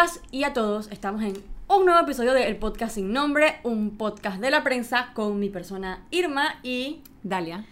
todas 0.00 0.20
y 0.30 0.44
a 0.44 0.54
todos. 0.54 0.88
Estamos 0.90 1.22
en 1.22 1.34
un 1.68 1.84
nuevo 1.84 2.00
episodio 2.00 2.32
de 2.32 2.46
El 2.48 2.56
Podcast 2.56 2.94
Sin 2.94 3.12
Nombre, 3.12 3.60
un 3.64 3.98
podcast 3.98 4.40
de 4.40 4.50
la 4.50 4.64
prensa 4.64 5.10
con 5.12 5.38
mi 5.38 5.50
persona 5.50 6.06
Irma 6.10 6.58
y 6.62 7.02
Dalia. 7.22 7.66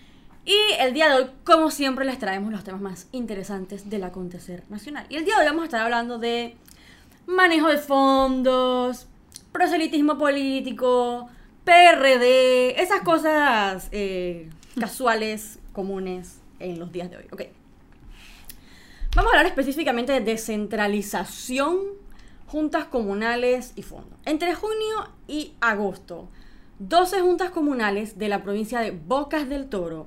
Y 0.44 0.54
el 0.78 0.92
día 0.92 1.08
de 1.08 1.14
hoy, 1.14 1.30
como 1.44 1.70
siempre, 1.70 2.04
les 2.04 2.18
traemos 2.18 2.52
los 2.52 2.64
temas 2.64 2.82
más 2.82 3.08
interesantes 3.12 3.88
del 3.88 4.04
acontecer 4.04 4.64
nacional. 4.68 5.06
Y 5.08 5.16
el 5.16 5.24
día 5.24 5.36
de 5.36 5.40
hoy 5.40 5.46
vamos 5.46 5.62
a 5.62 5.64
estar 5.64 5.80
hablando 5.80 6.18
de 6.18 6.54
manejo 7.26 7.68
de 7.68 7.78
fondos, 7.78 9.06
proselitismo 9.50 10.18
político, 10.18 11.30
PRD, 11.64 12.82
esas 12.82 13.00
cosas 13.00 13.88
eh, 13.90 14.50
casuales, 14.78 15.60
comunes 15.72 16.40
en 16.58 16.78
los 16.78 16.92
días 16.92 17.10
de 17.10 17.16
hoy. 17.16 17.24
Ok. 17.30 17.42
Vamos 19.16 19.32
a 19.32 19.38
hablar 19.38 19.46
específicamente 19.46 20.12
de 20.12 20.20
descentralización, 20.20 21.78
juntas 22.48 22.86
comunales 22.86 23.72
y 23.76 23.82
fondos. 23.82 24.18
Entre 24.24 24.54
junio 24.54 25.10
y 25.26 25.52
agosto, 25.60 26.28
12 26.78 27.20
juntas 27.20 27.50
comunales 27.50 28.18
de 28.18 28.28
la 28.28 28.42
provincia 28.42 28.80
de 28.80 28.90
Bocas 28.90 29.48
del 29.48 29.68
Toro 29.68 30.06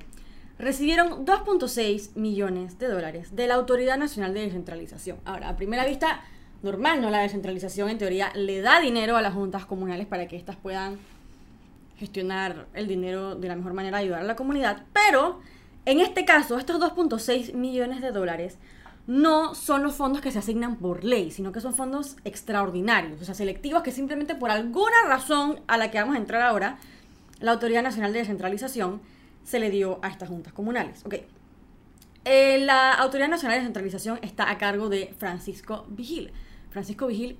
recibieron 0.58 1.24
2.6 1.24 2.14
millones 2.16 2.78
de 2.78 2.88
dólares 2.88 3.34
de 3.36 3.46
la 3.46 3.54
Autoridad 3.54 3.96
Nacional 3.96 4.34
de 4.34 4.40
Descentralización. 4.40 5.18
Ahora, 5.24 5.48
a 5.48 5.56
primera 5.56 5.86
vista, 5.86 6.22
normal, 6.62 7.00
¿no? 7.00 7.10
La 7.10 7.20
descentralización 7.20 7.88
en 7.88 7.98
teoría 7.98 8.32
le 8.34 8.60
da 8.60 8.80
dinero 8.80 9.16
a 9.16 9.22
las 9.22 9.34
juntas 9.34 9.64
comunales 9.64 10.06
para 10.06 10.26
que 10.26 10.36
éstas 10.36 10.56
puedan 10.56 10.98
gestionar 11.96 12.66
el 12.74 12.88
dinero 12.88 13.36
de 13.36 13.48
la 13.48 13.56
mejor 13.56 13.74
manera, 13.74 13.98
ayudar 13.98 14.20
a 14.20 14.24
la 14.24 14.36
comunidad, 14.36 14.82
pero 14.92 15.40
en 15.84 16.00
este 16.00 16.24
caso, 16.24 16.58
estos 16.58 16.80
2.6 16.80 17.54
millones 17.54 18.00
de 18.00 18.10
dólares 18.12 18.58
no 19.06 19.54
son 19.54 19.82
los 19.82 19.94
fondos 19.94 20.20
que 20.20 20.30
se 20.30 20.38
asignan 20.38 20.76
por 20.76 21.04
ley, 21.04 21.30
sino 21.30 21.52
que 21.52 21.60
son 21.60 21.74
fondos 21.74 22.16
extraordinarios, 22.24 23.20
o 23.20 23.24
sea, 23.24 23.34
selectivos 23.34 23.82
que 23.82 23.90
simplemente 23.90 24.34
por 24.34 24.50
alguna 24.50 25.04
razón 25.06 25.60
a 25.66 25.76
la 25.76 25.90
que 25.90 25.98
vamos 25.98 26.14
a 26.14 26.18
entrar 26.18 26.42
ahora, 26.42 26.78
la 27.40 27.52
Autoridad 27.52 27.82
Nacional 27.82 28.12
de 28.12 28.20
Descentralización 28.20 29.00
se 29.42 29.58
le 29.58 29.70
dio 29.70 29.98
a 30.02 30.08
estas 30.08 30.28
juntas 30.28 30.52
comunales. 30.52 31.04
Ok. 31.04 31.16
Eh, 32.24 32.58
la 32.58 32.92
Autoridad 32.92 33.28
Nacional 33.28 33.56
de 33.56 33.60
Descentralización 33.60 34.20
está 34.22 34.48
a 34.48 34.58
cargo 34.58 34.88
de 34.88 35.12
Francisco 35.18 35.84
Vigil. 35.88 36.32
Francisco 36.70 37.08
Vigil 37.08 37.36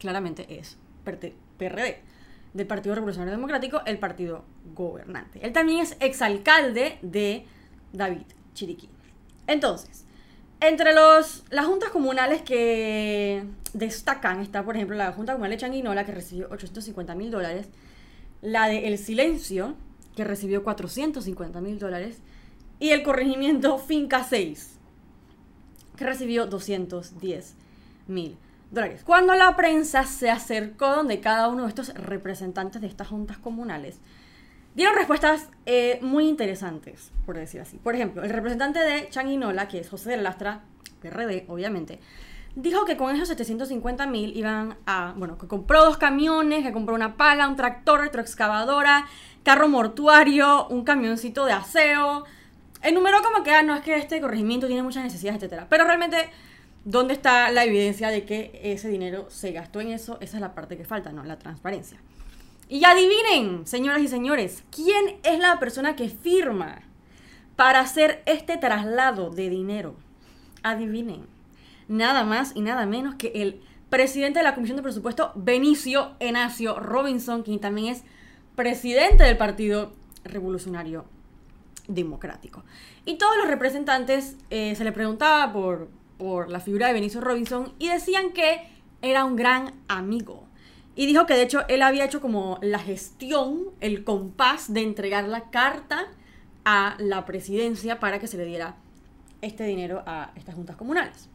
claramente 0.00 0.58
es 0.58 0.76
PRD, 1.04 2.02
del 2.52 2.66
Partido 2.66 2.94
Revolucionario 2.96 3.32
Democrático, 3.32 3.82
el 3.86 3.98
partido 3.98 4.44
gobernante. 4.74 5.38
Él 5.44 5.52
también 5.52 5.80
es 5.80 5.96
exalcalde 6.00 6.98
de 7.02 7.46
David 7.92 8.26
Chiriquí. 8.54 8.88
Entonces, 9.46 10.03
entre 10.68 10.92
los, 10.94 11.44
las 11.50 11.66
juntas 11.66 11.90
comunales 11.90 12.42
que 12.42 13.44
destacan 13.72 14.40
está, 14.40 14.64
por 14.64 14.76
ejemplo, 14.76 14.96
la 14.96 15.12
Junta 15.12 15.32
Comunal 15.32 15.52
de 15.52 15.58
Changuinola, 15.58 16.04
que 16.04 16.12
recibió 16.12 16.48
850 16.50 17.14
mil 17.14 17.30
dólares, 17.30 17.68
la 18.40 18.68
de 18.68 18.88
El 18.88 18.98
Silencio, 18.98 19.74
que 20.16 20.24
recibió 20.24 20.62
450 20.62 21.60
mil 21.60 21.78
dólares, 21.78 22.18
y 22.78 22.90
el 22.90 23.02
corregimiento 23.02 23.78
Finca 23.78 24.24
6, 24.24 24.78
que 25.96 26.04
recibió 26.04 26.46
210 26.46 27.54
mil 28.06 28.36
dólares. 28.70 29.02
Cuando 29.04 29.34
la 29.34 29.56
prensa 29.56 30.04
se 30.04 30.30
acercó 30.30 30.94
donde 30.94 31.20
cada 31.20 31.48
uno 31.48 31.62
de 31.62 31.68
estos 31.68 31.94
representantes 31.94 32.80
de 32.80 32.88
estas 32.88 33.08
juntas 33.08 33.38
comunales, 33.38 33.98
dieron 34.74 34.94
respuestas 34.94 35.48
eh, 35.66 35.98
muy 36.02 36.28
interesantes, 36.28 37.12
por 37.26 37.36
decir 37.36 37.60
así. 37.60 37.78
Por 37.78 37.94
ejemplo, 37.94 38.22
el 38.22 38.30
representante 38.30 38.80
de 38.80 39.08
Changuinola, 39.08 39.68
que 39.68 39.80
es 39.80 39.88
José 39.88 40.10
de 40.10 40.16
Lastra, 40.18 40.62
PRD, 41.00 41.44
obviamente, 41.48 42.00
dijo 42.56 42.84
que 42.84 42.96
con 42.96 43.14
esos 43.14 43.28
750 43.28 44.06
mil 44.06 44.36
iban 44.36 44.76
a, 44.86 45.14
bueno, 45.16 45.38
que 45.38 45.46
compró 45.46 45.84
dos 45.84 45.96
camiones, 45.96 46.64
que 46.64 46.72
compró 46.72 46.94
una 46.94 47.16
pala, 47.16 47.48
un 47.48 47.56
tractor, 47.56 48.00
retroexcavadora, 48.00 49.06
carro 49.42 49.68
mortuario, 49.68 50.66
un 50.68 50.84
camioncito 50.84 51.44
de 51.46 51.52
aseo. 51.52 52.24
Enumeró 52.82 53.22
como 53.22 53.42
que, 53.42 53.52
ah, 53.52 53.62
no, 53.62 53.74
es 53.74 53.82
que 53.82 53.96
este 53.96 54.20
corregimiento 54.20 54.66
tiene 54.66 54.82
muchas 54.82 55.04
necesidades, 55.04 55.38
etcétera. 55.38 55.66
Pero 55.68 55.84
realmente, 55.84 56.30
¿dónde 56.84 57.14
está 57.14 57.50
la 57.50 57.64
evidencia 57.64 58.08
de 58.08 58.24
que 58.24 58.60
ese 58.62 58.88
dinero 58.88 59.26
se 59.30 59.52
gastó 59.52 59.80
en 59.80 59.88
eso? 59.88 60.18
Esa 60.20 60.36
es 60.36 60.40
la 60.40 60.54
parte 60.54 60.76
que 60.76 60.84
falta, 60.84 61.12
¿no? 61.12 61.24
La 61.24 61.38
transparencia. 61.38 61.98
Y 62.68 62.84
adivinen, 62.84 63.66
señoras 63.66 64.00
y 64.00 64.08
señores, 64.08 64.64
¿quién 64.70 65.16
es 65.22 65.38
la 65.38 65.58
persona 65.58 65.96
que 65.96 66.08
firma 66.08 66.80
para 67.56 67.80
hacer 67.80 68.22
este 68.26 68.56
traslado 68.56 69.30
de 69.30 69.50
dinero? 69.50 69.96
Adivinen, 70.62 71.26
nada 71.88 72.24
más 72.24 72.52
y 72.54 72.62
nada 72.62 72.86
menos 72.86 73.16
que 73.16 73.32
el 73.34 73.60
presidente 73.90 74.38
de 74.38 74.44
la 74.44 74.54
Comisión 74.54 74.76
de 74.76 74.82
Presupuesto, 74.82 75.32
Benicio 75.34 76.12
Enacio 76.20 76.80
Robinson, 76.80 77.42
quien 77.42 77.60
también 77.60 77.94
es 77.94 78.02
presidente 78.56 79.24
del 79.24 79.36
Partido 79.36 79.92
Revolucionario 80.24 81.04
Democrático. 81.86 82.64
Y 83.04 83.18
todos 83.18 83.36
los 83.36 83.46
representantes 83.46 84.36
eh, 84.48 84.74
se 84.74 84.84
le 84.84 84.92
preguntaba 84.92 85.52
por, 85.52 85.90
por 86.16 86.50
la 86.50 86.60
figura 86.60 86.86
de 86.86 86.94
Benicio 86.94 87.20
Robinson 87.20 87.74
y 87.78 87.88
decían 87.88 88.32
que 88.32 88.62
era 89.02 89.26
un 89.26 89.36
gran 89.36 89.74
amigo 89.86 90.44
y 90.96 91.06
dijo 91.06 91.26
que 91.26 91.34
de 91.34 91.42
hecho 91.42 91.64
él 91.68 91.82
había 91.82 92.04
hecho 92.04 92.20
como 92.20 92.58
la 92.62 92.78
gestión, 92.78 93.70
el 93.80 94.04
compás 94.04 94.72
de 94.72 94.82
entregar 94.82 95.24
la 95.28 95.50
carta 95.50 96.06
a 96.64 96.96
la 96.98 97.24
presidencia 97.24 98.00
para 98.00 98.18
que 98.18 98.26
se 98.26 98.36
le 98.36 98.44
diera 98.44 98.76
este 99.42 99.64
dinero 99.64 100.02
a 100.06 100.32
estas 100.36 100.54
juntas 100.54 100.76
comunales. 100.76 101.28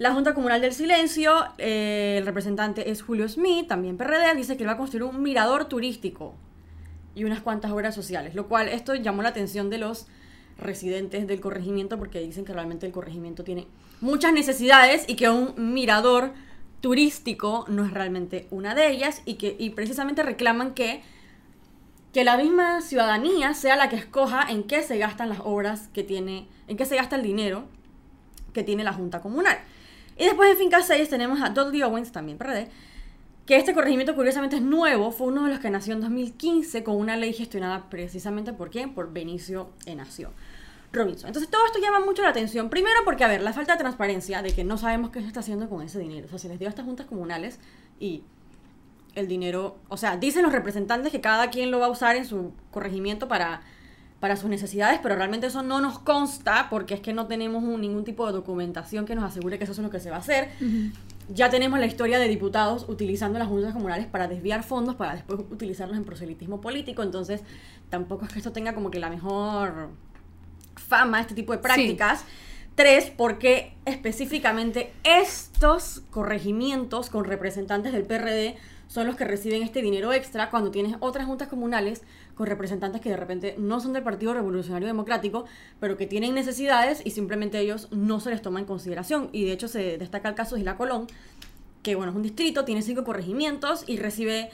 La 0.00 0.14
Junta 0.14 0.32
Comunal 0.32 0.62
del 0.62 0.72
Silencio, 0.72 1.44
eh, 1.58 2.16
el 2.18 2.24
representante 2.24 2.90
es 2.90 3.02
Julio 3.02 3.28
Smith, 3.28 3.68
también 3.68 3.98
PRD, 3.98 4.34
dice 4.34 4.56
que 4.56 4.64
va 4.64 4.72
a 4.72 4.76
construir 4.78 5.02
un 5.02 5.22
mirador 5.22 5.66
turístico 5.66 6.34
y 7.14 7.24
unas 7.24 7.42
cuantas 7.42 7.70
obras 7.70 7.94
sociales, 7.94 8.34
lo 8.34 8.48
cual 8.48 8.68
esto 8.68 8.94
llamó 8.94 9.20
la 9.20 9.28
atención 9.28 9.68
de 9.68 9.76
los 9.76 10.06
residentes 10.58 11.26
del 11.26 11.40
corregimiento 11.40 11.98
porque 11.98 12.20
dicen 12.20 12.46
que 12.46 12.54
realmente 12.54 12.86
el 12.86 12.92
corregimiento 12.92 13.44
tiene 13.44 13.66
muchas 14.00 14.32
necesidades 14.32 15.04
y 15.06 15.16
que 15.16 15.28
un 15.28 15.74
mirador 15.74 16.32
turístico 16.80 17.64
no 17.68 17.84
es 17.84 17.92
realmente 17.92 18.46
una 18.50 18.74
de 18.74 18.90
ellas 18.90 19.22
y 19.24 19.34
que 19.34 19.56
y 19.58 19.70
precisamente 19.70 20.22
reclaman 20.22 20.74
que, 20.74 21.02
que 22.12 22.24
la 22.24 22.36
misma 22.36 22.80
ciudadanía 22.80 23.54
sea 23.54 23.76
la 23.76 23.88
que 23.88 23.96
escoja 23.96 24.46
en 24.48 24.64
qué 24.64 24.82
se 24.82 24.98
gastan 24.98 25.28
las 25.28 25.40
obras 25.40 25.88
que 25.92 26.02
tiene, 26.02 26.48
en 26.68 26.76
qué 26.76 26.86
se 26.86 26.96
gasta 26.96 27.16
el 27.16 27.22
dinero 27.22 27.64
que 28.52 28.62
tiene 28.62 28.84
la 28.84 28.92
Junta 28.92 29.20
Comunal. 29.20 29.58
Y 30.16 30.24
después 30.24 30.50
en 30.50 30.58
Finca 30.58 30.82
6 30.82 31.08
tenemos 31.08 31.40
a 31.40 31.50
Dudley 31.50 31.82
Owens, 31.82 32.12
también 32.12 32.36
PRD, 32.36 32.68
que 33.46 33.56
este 33.56 33.74
corregimiento 33.74 34.14
curiosamente 34.14 34.56
es 34.56 34.62
nuevo, 34.62 35.12
fue 35.12 35.28
uno 35.28 35.44
de 35.44 35.50
los 35.50 35.60
que 35.60 35.70
nació 35.70 35.94
en 35.94 36.02
2015 36.02 36.84
con 36.84 36.96
una 36.96 37.16
ley 37.16 37.32
gestionada 37.32 37.88
precisamente 37.88 38.52
por 38.52 38.70
quién, 38.70 38.94
por 38.94 39.12
Benicio 39.12 39.70
Enacio. 39.86 40.30
Robinson. 40.92 41.28
Entonces 41.28 41.50
todo 41.50 41.64
esto 41.66 41.78
llama 41.78 42.00
mucho 42.00 42.22
la 42.22 42.30
atención. 42.30 42.68
Primero 42.68 43.00
porque, 43.04 43.24
a 43.24 43.28
ver, 43.28 43.42
la 43.42 43.52
falta 43.52 43.74
de 43.74 43.78
transparencia 43.78 44.42
de 44.42 44.52
que 44.52 44.64
no 44.64 44.76
sabemos 44.76 45.10
qué 45.10 45.20
se 45.20 45.26
está 45.26 45.40
haciendo 45.40 45.68
con 45.68 45.82
ese 45.82 45.98
dinero. 45.98 46.26
O 46.26 46.28
sea, 46.28 46.38
se 46.38 46.48
les 46.48 46.58
dio 46.58 46.68
a 46.68 46.70
estas 46.70 46.84
juntas 46.84 47.06
comunales 47.06 47.60
y 47.98 48.24
el 49.14 49.28
dinero, 49.28 49.76
o 49.88 49.96
sea, 49.96 50.16
dicen 50.16 50.42
los 50.42 50.52
representantes 50.52 51.12
que 51.12 51.20
cada 51.20 51.50
quien 51.50 51.70
lo 51.70 51.80
va 51.80 51.86
a 51.86 51.90
usar 51.90 52.16
en 52.16 52.24
su 52.24 52.52
corregimiento 52.70 53.28
para, 53.28 53.62
para 54.20 54.36
sus 54.36 54.48
necesidades, 54.48 55.00
pero 55.02 55.16
realmente 55.16 55.48
eso 55.48 55.62
no 55.62 55.80
nos 55.80 55.98
consta 55.98 56.68
porque 56.70 56.94
es 56.94 57.00
que 57.00 57.12
no 57.12 57.26
tenemos 57.26 57.62
ningún 57.62 58.04
tipo 58.04 58.26
de 58.26 58.32
documentación 58.32 59.06
que 59.06 59.14
nos 59.14 59.24
asegure 59.24 59.58
que 59.58 59.64
eso 59.64 59.72
es 59.72 59.78
lo 59.78 59.90
que 59.90 60.00
se 60.00 60.10
va 60.10 60.16
a 60.16 60.20
hacer. 60.20 60.50
Ya 61.28 61.50
tenemos 61.50 61.78
la 61.78 61.86
historia 61.86 62.18
de 62.18 62.28
diputados 62.28 62.86
utilizando 62.88 63.38
las 63.38 63.48
juntas 63.48 63.72
comunales 63.72 64.06
para 64.06 64.28
desviar 64.28 64.62
fondos 64.62 64.96
para 64.96 65.14
después 65.14 65.40
utilizarlos 65.50 65.96
en 65.96 66.04
proselitismo 66.04 66.60
político, 66.60 67.02
entonces 67.02 67.42
tampoco 67.88 68.24
es 68.24 68.32
que 68.32 68.38
esto 68.38 68.52
tenga 68.52 68.74
como 68.74 68.90
que 68.90 68.98
la 68.98 69.10
mejor 69.10 69.90
fama 70.90 71.20
este 71.20 71.34
tipo 71.34 71.52
de 71.52 71.58
prácticas. 71.58 72.24
Tres, 72.74 73.12
porque 73.14 73.74
específicamente 73.84 74.92
estos 75.04 76.02
corregimientos 76.10 77.10
con 77.10 77.24
representantes 77.24 77.92
del 77.92 78.04
PRD 78.04 78.56
son 78.86 79.06
los 79.06 79.16
que 79.16 79.24
reciben 79.24 79.62
este 79.62 79.82
dinero 79.82 80.12
extra 80.12 80.50
cuando 80.50 80.70
tienes 80.70 80.96
otras 81.00 81.26
juntas 81.26 81.48
comunales 81.48 82.02
con 82.34 82.46
representantes 82.46 83.00
que 83.00 83.10
de 83.10 83.16
repente 83.16 83.54
no 83.58 83.80
son 83.80 83.92
del 83.92 84.02
Partido 84.02 84.34
Revolucionario 84.34 84.88
Democrático, 84.88 85.44
pero 85.78 85.96
que 85.96 86.06
tienen 86.06 86.34
necesidades 86.34 87.02
y 87.04 87.10
simplemente 87.10 87.60
ellos 87.60 87.88
no 87.92 88.18
se 88.18 88.30
les 88.30 88.42
toma 88.42 88.60
en 88.60 88.66
consideración. 88.66 89.28
Y 89.32 89.44
de 89.44 89.52
hecho 89.52 89.68
se 89.68 89.98
destaca 89.98 90.28
el 90.28 90.34
caso 90.34 90.54
de 90.54 90.62
Isla 90.62 90.76
Colón, 90.76 91.06
que 91.82 91.94
bueno, 91.94 92.10
es 92.10 92.16
un 92.16 92.22
distrito, 92.22 92.64
tiene 92.64 92.82
cinco 92.82 93.04
corregimientos 93.04 93.84
y 93.86 93.98
recibe 93.98 94.50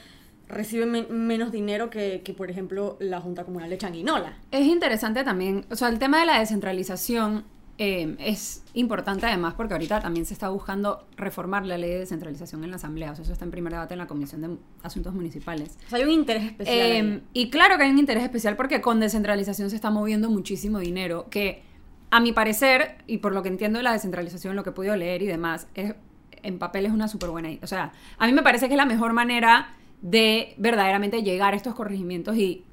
reciben 0.49 1.07
menos 1.09 1.51
dinero 1.51 1.89
que, 1.89 2.33
por 2.37 2.49
ejemplo, 2.49 2.97
la 2.99 3.19
Junta 3.21 3.43
Comunal 3.43 3.69
de 3.69 3.77
Changuinola. 3.77 4.37
Es 4.51 4.65
interesante 4.65 5.23
también, 5.23 5.65
o 5.69 5.75
sea, 5.75 5.89
el 5.89 5.99
tema 5.99 6.19
de 6.19 6.25
la 6.25 6.39
descentralización 6.39 7.45
eh, 7.79 8.15
es 8.19 8.63
importante 8.73 9.27
además 9.27 9.53
porque 9.53 9.75
ahorita 9.75 9.99
también 9.99 10.25
se 10.25 10.33
está 10.33 10.49
buscando 10.49 11.05
reformar 11.15 11.63
la 11.65 11.77
ley 11.77 11.91
de 11.91 11.99
descentralización 11.99 12.63
en 12.63 12.71
la 12.71 12.77
Asamblea, 12.77 13.11
o 13.11 13.15
sea, 13.15 13.23
eso 13.23 13.33
está 13.33 13.45
en 13.45 13.51
primer 13.51 13.71
debate 13.71 13.93
en 13.93 13.99
la 13.99 14.07
Comisión 14.07 14.41
de 14.41 14.57
Asuntos 14.83 15.13
Municipales. 15.13 15.77
O 15.85 15.89
sea, 15.89 15.99
hay 15.99 16.05
un 16.05 16.11
interés 16.11 16.43
especial. 16.45 16.77
Eh, 16.79 17.21
y 17.33 17.49
claro 17.49 17.77
que 17.77 17.83
hay 17.83 17.91
un 17.91 17.99
interés 17.99 18.23
especial 18.23 18.55
porque 18.55 18.81
con 18.81 18.99
descentralización 18.99 19.69
se 19.69 19.75
está 19.75 19.91
moviendo 19.91 20.29
muchísimo 20.29 20.79
dinero 20.79 21.27
que, 21.29 21.61
a 22.09 22.19
mi 22.19 22.31
parecer, 22.31 22.97
y 23.05 23.17
por 23.17 23.33
lo 23.33 23.43
que 23.43 23.49
entiendo 23.49 23.77
de 23.79 23.83
la 23.83 23.91
descentralización, 23.91 24.55
lo 24.55 24.63
que 24.63 24.69
he 24.69 24.73
podido 24.73 24.95
leer 24.95 25.21
y 25.21 25.27
demás, 25.27 25.67
es 25.75 25.93
en 26.43 26.59
papel 26.59 26.85
es 26.85 26.91
una 26.91 27.07
súper 27.07 27.29
buena 27.29 27.49
idea. 27.49 27.59
O 27.63 27.67
sea, 27.67 27.91
a 28.17 28.25
mí 28.25 28.33
me 28.33 28.41
parece 28.41 28.67
que 28.67 28.73
es 28.73 28.77
la 28.77 28.85
mejor 28.85 29.13
manera 29.13 29.75
de 30.01 30.53
verdaderamente 30.57 31.23
llegar 31.23 31.53
a 31.53 31.57
estos 31.57 31.75
corregimientos 31.75 32.35
y, 32.37 32.63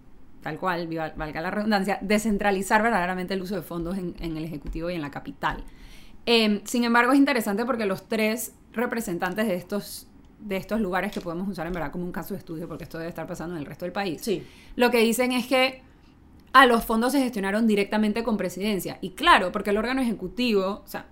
tal 0.43 0.59
cual, 0.59 0.87
valga 1.17 1.41
la 1.41 1.50
redundancia, 1.50 1.99
descentralizar 2.03 2.82
verdaderamente 2.82 3.35
el 3.35 3.43
uso 3.43 3.55
de 3.56 3.62
fondos 3.62 3.97
en, 3.99 4.15
en 4.21 4.37
el 4.37 4.44
Ejecutivo 4.44 4.91
y 4.91 4.94
en 4.94 5.00
la 5.03 5.11
capital. 5.11 5.65
Eh, 6.26 6.61
sin 6.65 6.85
embargo, 6.85 7.12
es 7.12 7.19
interesante 7.19 7.65
porque 7.65 7.87
los 7.87 8.09
tres 8.09 8.55
representantes 8.73 9.47
de 9.47 9.55
estos, 9.55 10.06
de 10.38 10.56
estos 10.56 10.81
lugares 10.81 11.12
que 11.12 11.21
podemos 11.21 11.49
usar 11.49 11.67
en 11.67 11.73
verdad 11.73 11.93
como 11.93 12.05
un 12.05 12.12
caso 12.12 12.35
de 12.35 12.38
estudio, 12.38 12.69
porque 12.69 12.85
esto 12.85 12.99
debe 12.99 13.09
estar 13.09 13.27
pasando 13.27 13.55
en 13.55 13.61
el 13.61 13.67
resto 13.67 13.85
del 13.85 13.93
país, 13.93 14.20
Sí. 14.23 14.43
lo 14.77 14.91
que 14.91 14.99
dicen 14.99 15.32
es 15.32 15.47
que 15.47 15.82
a 16.53 16.67
los 16.67 16.85
fondos 16.85 17.12
se 17.12 17.20
gestionaron 17.20 17.67
directamente 17.67 18.23
con 18.23 18.37
presidencia. 18.37 18.99
Y 19.00 19.11
claro, 19.11 19.50
porque 19.50 19.70
el 19.70 19.77
órgano 19.77 20.00
ejecutivo, 20.03 20.82
o 20.85 20.87
sea, 20.87 21.06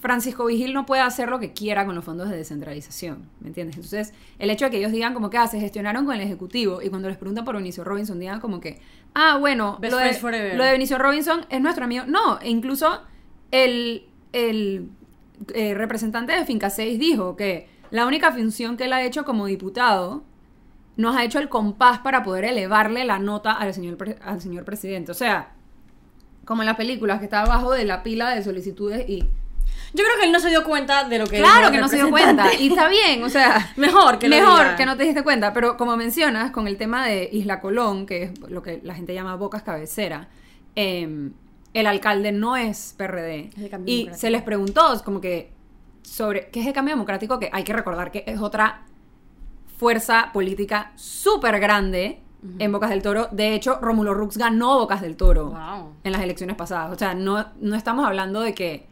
Francisco 0.00 0.46
Vigil 0.46 0.74
no 0.74 0.86
puede 0.86 1.02
hacer 1.02 1.28
lo 1.28 1.38
que 1.38 1.52
quiera 1.52 1.86
con 1.86 1.94
los 1.94 2.04
fondos 2.04 2.28
de 2.28 2.36
descentralización, 2.36 3.28
¿me 3.40 3.48
entiendes? 3.48 3.76
Entonces, 3.76 4.12
el 4.38 4.50
hecho 4.50 4.66
de 4.66 4.70
que 4.70 4.78
ellos 4.78 4.92
digan 4.92 5.14
como 5.14 5.30
que 5.30 5.38
ah, 5.38 5.46
se 5.46 5.58
gestionaron 5.58 6.04
con 6.04 6.14
el 6.14 6.20
Ejecutivo 6.20 6.82
y 6.82 6.90
cuando 6.90 7.08
les 7.08 7.16
preguntan 7.16 7.44
por 7.44 7.56
Benicio 7.56 7.82
Robinson 7.82 8.18
digan 8.18 8.40
como 8.40 8.60
que, 8.60 8.78
ah, 9.14 9.38
bueno, 9.38 9.78
lo 9.80 9.96
de, 9.96 10.54
lo 10.54 10.64
de 10.64 10.72
Benicio 10.72 10.98
Robinson 10.98 11.46
es 11.48 11.60
nuestro 11.60 11.84
amigo. 11.84 12.04
No, 12.06 12.38
e 12.40 12.50
incluso 12.50 13.00
el, 13.50 14.06
el 14.32 14.90
eh, 15.54 15.74
representante 15.74 16.32
de 16.32 16.44
Finca 16.44 16.70
6 16.70 16.98
dijo 16.98 17.36
que 17.36 17.68
la 17.90 18.06
única 18.06 18.32
función 18.32 18.76
que 18.76 18.84
él 18.84 18.92
ha 18.92 19.02
hecho 19.02 19.24
como 19.24 19.46
diputado 19.46 20.24
nos 20.96 21.16
ha 21.16 21.24
hecho 21.24 21.38
el 21.38 21.48
compás 21.48 22.00
para 22.00 22.22
poder 22.22 22.44
elevarle 22.44 23.04
la 23.04 23.18
nota 23.18 23.52
al 23.52 23.72
señor, 23.74 23.96
al 24.22 24.40
señor 24.40 24.64
presidente. 24.64 25.12
O 25.12 25.14
sea, 25.14 25.54
como 26.44 26.62
en 26.62 26.66
las 26.66 26.76
películas, 26.76 27.18
que 27.18 27.24
está 27.24 27.42
abajo 27.42 27.72
de 27.72 27.84
la 27.84 28.02
pila 28.02 28.30
de 28.30 28.42
solicitudes 28.42 29.08
y... 29.08 29.28
Yo 29.96 30.04
creo 30.04 30.18
que 30.18 30.26
él 30.26 30.32
no 30.32 30.40
se 30.40 30.48
dio 30.50 30.62
cuenta 30.62 31.04
de 31.04 31.18
lo 31.18 31.26
que 31.26 31.38
Claro 31.38 31.70
que 31.70 31.78
no 31.78 31.88
se 31.88 31.96
dio 31.96 32.10
cuenta. 32.10 32.54
Y 32.54 32.68
está 32.68 32.88
bien, 32.88 33.22
o 33.24 33.28
sea... 33.28 33.72
Mejor 33.76 34.18
que 34.18 34.28
Mejor 34.28 34.58
diga. 34.58 34.76
que 34.76 34.86
no 34.86 34.96
te 34.96 35.04
diste 35.04 35.22
cuenta, 35.22 35.52
pero 35.52 35.76
como 35.76 35.96
mencionas, 35.96 36.50
con 36.50 36.68
el 36.68 36.76
tema 36.76 37.06
de 37.06 37.28
Isla 37.32 37.60
Colón, 37.60 38.06
que 38.06 38.24
es 38.24 38.40
lo 38.50 38.62
que 38.62 38.80
la 38.84 38.94
gente 38.94 39.14
llama 39.14 39.36
bocas 39.36 39.62
cabecera, 39.62 40.28
eh, 40.74 41.30
el 41.72 41.86
alcalde 41.86 42.32
no 42.32 42.56
es 42.56 42.94
PRD. 42.96 43.50
Es 43.56 43.70
Y 43.86 44.10
se 44.14 44.30
les 44.30 44.42
preguntó 44.42 44.82
como 45.04 45.20
que 45.20 45.52
sobre 46.02 46.48
qué 46.50 46.60
es 46.60 46.66
el 46.66 46.72
cambio 46.72 46.94
democrático, 46.94 47.38
que 47.38 47.50
hay 47.52 47.64
que 47.64 47.72
recordar 47.72 48.10
que 48.12 48.24
es 48.26 48.40
otra 48.40 48.82
fuerza 49.78 50.30
política 50.32 50.92
súper 50.96 51.58
grande 51.60 52.20
en 52.58 52.72
Bocas 52.72 52.90
del 52.90 53.02
Toro. 53.02 53.28
De 53.32 53.54
hecho, 53.54 53.78
Rómulo 53.80 54.14
Rux 54.14 54.36
ganó 54.36 54.78
Bocas 54.78 55.00
del 55.00 55.16
Toro 55.16 55.50
Wow. 55.50 55.92
en 56.04 56.12
las 56.12 56.22
elecciones 56.22 56.56
pasadas. 56.56 56.92
O 56.92 56.98
sea, 56.98 57.14
no, 57.14 57.44
no 57.60 57.76
estamos 57.76 58.06
hablando 58.06 58.40
de 58.40 58.54
que... 58.54 58.86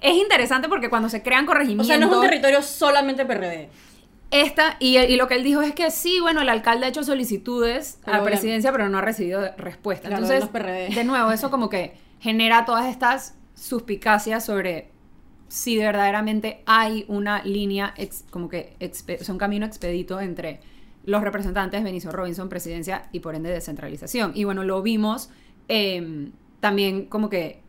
Es 0.00 0.14
interesante 0.16 0.68
porque 0.68 0.88
cuando 0.90 1.08
se 1.08 1.22
crean 1.22 1.44
O 1.44 1.46
corregimientos... 1.46 1.86
sea, 1.86 1.98
no 1.98 2.06
es 2.10 2.16
un 2.16 2.22
territorio 2.22 2.62
solamente 2.62 3.24
PRD. 3.24 3.68
Esta, 4.30 4.76
y, 4.78 4.98
y 4.98 5.16
lo 5.16 5.26
que 5.26 5.34
él 5.36 5.42
dijo 5.44 5.62
es 5.62 5.72
que 5.74 5.90
sí, 5.90 6.20
bueno, 6.20 6.42
el 6.42 6.48
alcalde 6.50 6.84
ha 6.86 6.88
hecho 6.90 7.02
solicitudes 7.02 7.98
Pero 8.04 8.16
a 8.18 8.20
obvia- 8.20 8.24
presidencia, 8.26 8.70
pero 8.72 8.88
no 8.90 8.98
ha 8.98 9.00
recibido 9.00 9.40
respuesta. 9.56 10.08
Claro, 10.08 10.24
Entonces, 10.26 10.94
de 10.94 11.04
nuevo, 11.04 11.30
eso 11.32 11.50
como 11.50 11.68
que 11.70 11.96
genera 12.20 12.64
todas 12.66 12.86
estas 12.90 13.34
suspicacias 13.54 14.44
sobre 14.44 14.90
si 15.48 15.78
verdaderamente 15.78 16.62
hay 16.66 17.06
una 17.08 17.42
línea, 17.42 17.94
ex- 17.96 18.24
como 18.30 18.50
que, 18.50 18.74
expe- 18.80 19.18
o 19.20 19.24
sea, 19.24 19.32
un 19.32 19.38
camino 19.38 19.64
expedito 19.64 20.20
entre 20.20 20.60
los 21.04 21.22
representantes 21.22 21.82
Benicio 21.82 22.12
Robinson, 22.12 22.50
presidencia 22.50 23.08
y 23.12 23.20
por 23.20 23.34
ende 23.34 23.48
descentralización. 23.50 24.32
Y 24.34 24.44
bueno, 24.44 24.62
lo 24.62 24.82
vimos 24.82 25.30
eh, 25.68 26.28
también 26.60 27.06
como 27.06 27.30
que 27.30 27.62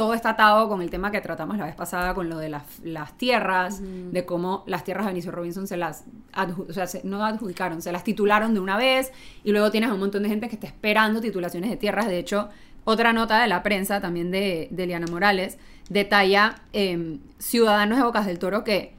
todo 0.00 0.14
está 0.14 0.30
atado 0.30 0.66
con 0.68 0.80
el 0.80 0.88
tema 0.88 1.10
que 1.10 1.20
tratamos 1.20 1.58
la 1.58 1.66
vez 1.66 1.74
pasada 1.74 2.14
con 2.14 2.30
lo 2.30 2.38
de 2.38 2.48
las, 2.48 2.62
las 2.82 3.18
tierras, 3.18 3.80
de 3.82 4.24
cómo 4.24 4.64
las 4.66 4.82
tierras 4.82 5.04
de 5.04 5.10
Benicio 5.12 5.30
Robinson 5.30 5.66
se 5.66 5.76
las 5.76 6.04
adju- 6.32 6.70
o 6.70 6.72
sea, 6.72 6.86
se- 6.86 7.02
no 7.04 7.22
adjudicaron, 7.22 7.82
se 7.82 7.92
las 7.92 8.02
titularon 8.02 8.54
de 8.54 8.60
una 8.60 8.78
vez 8.78 9.12
y 9.44 9.52
luego 9.52 9.70
tienes 9.70 9.90
a 9.90 9.92
un 9.92 10.00
montón 10.00 10.22
de 10.22 10.30
gente 10.30 10.48
que 10.48 10.54
está 10.54 10.66
esperando 10.66 11.20
titulaciones 11.20 11.68
de 11.68 11.76
tierras. 11.76 12.06
De 12.06 12.18
hecho, 12.18 12.48
otra 12.84 13.12
nota 13.12 13.42
de 13.42 13.48
la 13.48 13.62
prensa 13.62 14.00
también 14.00 14.30
de, 14.30 14.68
de 14.70 14.84
Eliana 14.84 15.06
Morales 15.10 15.58
detalla 15.90 16.62
eh, 16.72 17.18
ciudadanos 17.38 17.98
de 17.98 18.04
Bocas 18.04 18.24
del 18.24 18.38
Toro 18.38 18.64
que 18.64 18.94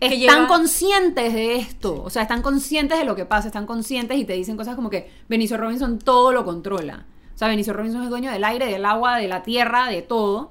Que 0.00 0.06
están 0.06 0.18
lleva- 0.20 0.46
conscientes 0.48 1.34
de 1.34 1.56
esto, 1.56 2.02
o 2.02 2.08
sea, 2.08 2.22
están 2.22 2.40
conscientes 2.40 2.98
de 2.98 3.04
lo 3.04 3.14
que 3.14 3.26
pasa, 3.26 3.48
están 3.48 3.66
conscientes 3.66 4.16
y 4.16 4.24
te 4.24 4.32
dicen 4.32 4.56
cosas 4.56 4.74
como 4.74 4.88
que 4.90 5.10
Benicio 5.28 5.56
Robinson 5.58 5.98
todo 5.98 6.32
lo 6.32 6.44
controla. 6.44 7.04
O 7.38 7.40
sea, 7.40 7.46
Benicio 7.46 7.72
Robinson 7.72 8.02
es 8.02 8.10
dueño 8.10 8.32
del 8.32 8.42
aire, 8.42 8.66
del 8.66 8.84
agua, 8.84 9.16
de 9.16 9.28
la 9.28 9.44
tierra, 9.44 9.86
de 9.86 10.02
todo. 10.02 10.50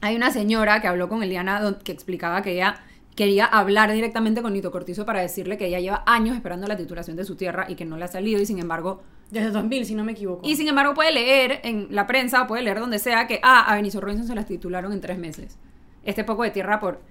Hay 0.00 0.16
una 0.16 0.30
señora 0.30 0.80
que 0.80 0.88
habló 0.88 1.06
con 1.06 1.22
Eliana 1.22 1.76
que 1.84 1.92
explicaba 1.92 2.40
que 2.40 2.52
ella 2.52 2.76
quería 3.14 3.44
hablar 3.44 3.92
directamente 3.92 4.40
con 4.40 4.54
Nito 4.54 4.70
Cortizo 4.72 5.04
para 5.04 5.20
decirle 5.20 5.58
que 5.58 5.66
ella 5.66 5.80
lleva 5.80 6.02
años 6.06 6.34
esperando 6.34 6.66
la 6.66 6.78
titulación 6.78 7.18
de 7.18 7.26
su 7.26 7.36
tierra 7.36 7.66
y 7.68 7.74
que 7.74 7.84
no 7.84 7.98
le 7.98 8.06
ha 8.06 8.08
salido 8.08 8.40
y 8.40 8.46
sin 8.46 8.58
embargo 8.58 9.02
Desde 9.30 9.50
2000, 9.50 9.84
si 9.84 9.94
no 9.94 10.02
me 10.02 10.12
equivoco. 10.12 10.48
y 10.48 10.56
sin 10.56 10.66
embargo 10.66 10.94
puede 10.94 11.12
leer 11.12 11.60
en 11.62 11.88
la 11.90 12.06
prensa, 12.06 12.46
puede 12.46 12.62
leer 12.62 12.80
donde 12.80 12.98
sea 13.00 13.26
que, 13.26 13.40
ah, 13.42 13.70
a 13.70 13.74
Benicio 13.74 14.00
Robinson 14.00 14.26
se 14.26 14.34
las 14.34 14.46
titularon 14.46 14.94
en 14.94 15.02
tres 15.02 15.18
meses. 15.18 15.58
Este 16.04 16.24
poco 16.24 16.42
de 16.42 16.52
tierra 16.52 16.80
por... 16.80 17.02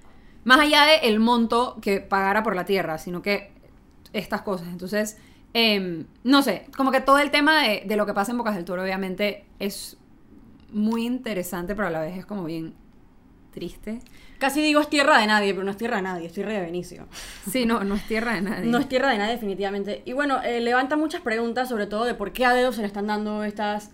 Más 0.44 0.60
allá 0.60 0.86
de 0.86 1.08
el 1.08 1.20
monto 1.20 1.78
que 1.84 2.02
pagara 2.02 2.42
por 2.42 2.56
la 2.56 2.66
tierra, 2.66 2.98
sino 2.98 3.22
que 3.22 3.52
estas 4.12 4.42
cosas. 4.42 4.70
Entonces, 4.70 5.18
em, 5.54 6.06
no 6.24 6.42
sé, 6.42 6.66
como 6.76 6.92
que 6.92 7.02
todo 7.02 7.20
el 7.20 7.32
tema 7.32 7.64
de, 7.64 7.84
de 7.86 7.96
lo 7.96 8.06
que 8.06 8.14
pasa 8.14 8.32
en 8.32 8.38
Bocas 8.38 8.56
del 8.56 8.66
Toro 8.66 8.84
obviamente 8.84 9.46
es 9.60 9.98
muy 10.72 11.06
interesante, 11.06 11.76
pero 11.76 11.88
a 11.88 11.92
la 11.92 12.02
vez 12.02 12.18
es 12.18 12.26
como 12.26 12.44
bien 12.44 12.74
triste. 13.54 14.00
Casi 14.40 14.62
digo 14.62 14.82
es 14.82 14.90
tierra 14.90 15.20
de 15.20 15.28
nadie, 15.28 15.54
pero 15.54 15.64
no 15.64 15.72
es 15.72 15.78
tierra 15.78 15.98
de 15.98 16.02
nadie, 16.02 16.28
es 16.28 16.34
tierra 16.34 16.52
de 16.52 16.62
Benicio. 16.62 17.08
Sí, 17.50 17.66
no, 17.66 17.84
no 17.84 17.96
es 17.96 18.06
tierra 18.08 18.34
de 18.34 18.42
nadie. 18.42 18.70
No 18.70 18.78
es 18.78 18.90
tierra 18.90 19.12
de 19.12 19.18
nadie, 19.18 19.34
definitivamente. 19.34 20.02
Y 20.06 20.14
bueno, 20.14 20.42
eh, 20.44 20.60
levanta 20.60 20.98
muchas 20.98 21.22
preguntas, 21.22 21.70
sobre 21.70 21.88
todo 21.88 22.04
de 22.04 22.14
por 22.14 22.34
qué 22.34 22.46
a 22.46 22.54
dedo 22.54 22.74
se 22.74 22.82
le 22.82 22.88
están 22.88 23.08
dando 23.08 23.44
estas. 23.44 23.92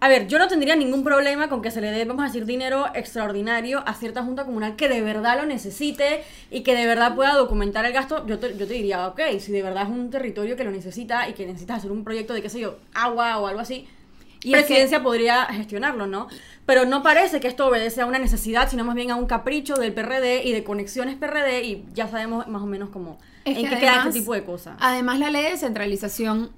A 0.00 0.08
ver, 0.08 0.28
yo 0.28 0.38
no 0.38 0.46
tendría 0.46 0.76
ningún 0.76 1.02
problema 1.02 1.48
con 1.48 1.60
que 1.60 1.72
se 1.72 1.80
le 1.80 1.90
dé, 1.90 2.04
vamos 2.04 2.22
a 2.22 2.26
decir, 2.26 2.46
dinero 2.46 2.86
extraordinario 2.94 3.82
a 3.84 3.94
cierta 3.94 4.22
junta 4.22 4.44
comunal 4.44 4.76
que 4.76 4.88
de 4.88 5.00
verdad 5.02 5.36
lo 5.36 5.44
necesite 5.44 6.22
y 6.52 6.60
que 6.60 6.76
de 6.76 6.86
verdad 6.86 7.16
pueda 7.16 7.34
documentar 7.34 7.84
el 7.84 7.92
gasto. 7.92 8.24
Yo 8.26 8.38
te, 8.38 8.56
yo 8.56 8.66
te 8.68 8.74
diría, 8.74 9.08
ok, 9.08 9.20
si 9.40 9.50
de 9.50 9.62
verdad 9.62 9.84
es 9.84 9.88
un 9.88 10.08
territorio 10.10 10.56
que 10.56 10.62
lo 10.62 10.70
necesita 10.70 11.28
y 11.28 11.32
que 11.32 11.46
necesitas 11.46 11.78
hacer 11.78 11.90
un 11.90 12.04
proyecto 12.04 12.32
de, 12.32 12.42
qué 12.42 12.48
sé 12.48 12.60
yo, 12.60 12.76
agua 12.94 13.38
o 13.38 13.48
algo 13.48 13.60
así, 13.60 13.88
Y 14.44 14.54
es 14.54 14.60
presidencia 14.64 15.02
podría 15.02 15.46
gestionarlo, 15.46 16.06
¿no? 16.06 16.28
Pero 16.64 16.84
no 16.84 17.02
parece 17.02 17.40
que 17.40 17.48
esto 17.48 17.66
obedece 17.66 18.00
a 18.02 18.06
una 18.06 18.20
necesidad, 18.20 18.70
sino 18.70 18.84
más 18.84 18.94
bien 18.94 19.10
a 19.10 19.16
un 19.16 19.26
capricho 19.26 19.74
del 19.74 19.92
PRD 19.94 20.44
y 20.44 20.52
de 20.52 20.62
conexiones 20.62 21.16
PRD 21.16 21.64
y 21.64 21.84
ya 21.92 22.06
sabemos 22.06 22.46
más 22.46 22.62
o 22.62 22.66
menos 22.66 22.90
cómo 22.90 23.18
en 23.44 23.54
qué 23.56 23.62
queda 23.80 23.94
además- 23.94 24.06
este 24.08 24.20
tipo 24.20 24.32
de 24.34 24.44
cosas. 24.44 24.76
Además, 24.78 25.18
la 25.18 25.30
ley 25.30 25.42
de 25.42 25.50
descentralización 25.50 26.50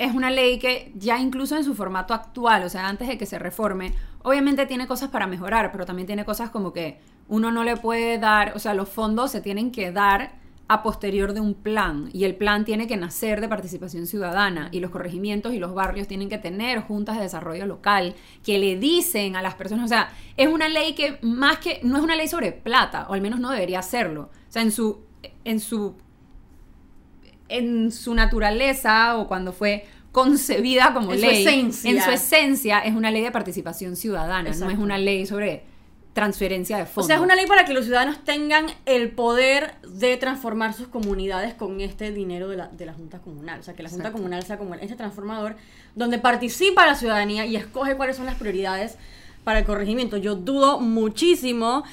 es 0.00 0.14
una 0.14 0.30
ley 0.30 0.58
que 0.58 0.92
ya 0.96 1.20
incluso 1.20 1.56
en 1.56 1.64
su 1.64 1.74
formato 1.74 2.14
actual, 2.14 2.64
o 2.64 2.70
sea, 2.70 2.88
antes 2.88 3.06
de 3.06 3.18
que 3.18 3.26
se 3.26 3.38
reforme, 3.38 3.92
obviamente 4.22 4.64
tiene 4.64 4.86
cosas 4.86 5.10
para 5.10 5.26
mejorar, 5.26 5.70
pero 5.72 5.84
también 5.84 6.06
tiene 6.06 6.24
cosas 6.24 6.48
como 6.48 6.72
que 6.72 6.98
uno 7.28 7.52
no 7.52 7.64
le 7.64 7.76
puede 7.76 8.18
dar, 8.18 8.56
o 8.56 8.58
sea, 8.58 8.72
los 8.72 8.88
fondos 8.88 9.30
se 9.30 9.42
tienen 9.42 9.70
que 9.70 9.92
dar 9.92 10.32
a 10.68 10.82
posterior 10.82 11.34
de 11.34 11.40
un 11.40 11.52
plan 11.52 12.08
y 12.14 12.24
el 12.24 12.34
plan 12.34 12.64
tiene 12.64 12.86
que 12.86 12.96
nacer 12.96 13.42
de 13.42 13.48
participación 13.48 14.06
ciudadana 14.06 14.68
y 14.72 14.80
los 14.80 14.90
corregimientos 14.90 15.52
y 15.52 15.58
los 15.58 15.74
barrios 15.74 16.08
tienen 16.08 16.30
que 16.30 16.38
tener 16.38 16.80
juntas 16.80 17.16
de 17.16 17.22
desarrollo 17.22 17.66
local 17.66 18.14
que 18.42 18.58
le 18.58 18.76
dicen 18.76 19.36
a 19.36 19.42
las 19.42 19.54
personas, 19.54 19.84
o 19.84 19.88
sea, 19.88 20.10
es 20.38 20.48
una 20.48 20.70
ley 20.70 20.94
que 20.94 21.18
más 21.20 21.58
que 21.58 21.80
no 21.82 21.98
es 21.98 22.02
una 22.02 22.16
ley 22.16 22.26
sobre 22.26 22.52
plata, 22.52 23.06
o 23.10 23.12
al 23.12 23.20
menos 23.20 23.38
no 23.38 23.50
debería 23.50 23.82
serlo. 23.82 24.30
O 24.48 24.52
sea, 24.52 24.62
en 24.62 24.72
su 24.72 25.00
en 25.44 25.60
su 25.60 25.96
en 27.50 27.90
su 27.92 28.14
naturaleza 28.14 29.16
o 29.18 29.28
cuando 29.28 29.52
fue 29.52 29.84
concebida 30.12 30.92
como 30.92 31.12
En 31.12 31.20
su 31.20 31.26
ley, 31.26 31.46
esencia. 31.46 31.90
en 31.90 32.02
su 32.02 32.10
esencia 32.10 32.78
es 32.80 32.94
una 32.94 33.10
ley 33.10 33.22
de 33.22 33.30
participación 33.30 33.96
ciudadana, 33.96 34.50
no 34.58 34.70
es 34.70 34.78
una 34.78 34.98
ley 34.98 35.26
sobre 35.26 35.62
transferencia 36.12 36.76
de 36.76 36.82
O 36.82 36.86
fondos. 36.86 37.06
sea, 37.06 37.16
es 37.16 37.22
una 37.22 37.36
ley 37.36 37.46
para 37.46 37.64
que 37.64 37.72
los 37.72 37.84
ciudadanos 37.84 38.24
tengan 38.24 38.66
el 38.84 39.10
poder 39.10 39.74
de 39.86 40.16
transformar 40.16 40.74
sus 40.74 40.88
comunidades 40.88 41.54
con 41.54 41.80
este 41.80 42.10
dinero 42.10 42.48
de 42.48 42.56
la, 42.56 42.66
de 42.66 42.84
la 42.86 42.92
Junta 42.94 43.20
Comunal. 43.20 43.60
O 43.60 43.62
sea, 43.62 43.74
que 43.74 43.84
la 43.84 43.88
Junta 43.88 44.08
Exacto. 44.08 44.18
Comunal 44.18 44.42
sea 44.44 44.58
como 44.58 44.74
este 44.74 44.96
transformador 44.96 45.54
donde 45.94 46.18
participa 46.18 46.84
la 46.84 46.96
ciudadanía 46.96 47.46
y 47.46 47.54
escoge 47.54 47.94
cuáles 47.96 48.16
son 48.16 48.26
las 48.26 48.34
prioridades 48.34 48.96
para 49.44 49.60
el 49.60 49.64
corregimiento. 49.64 50.16
Yo 50.16 50.34
dudo 50.34 50.80
muchísimo 50.80 51.84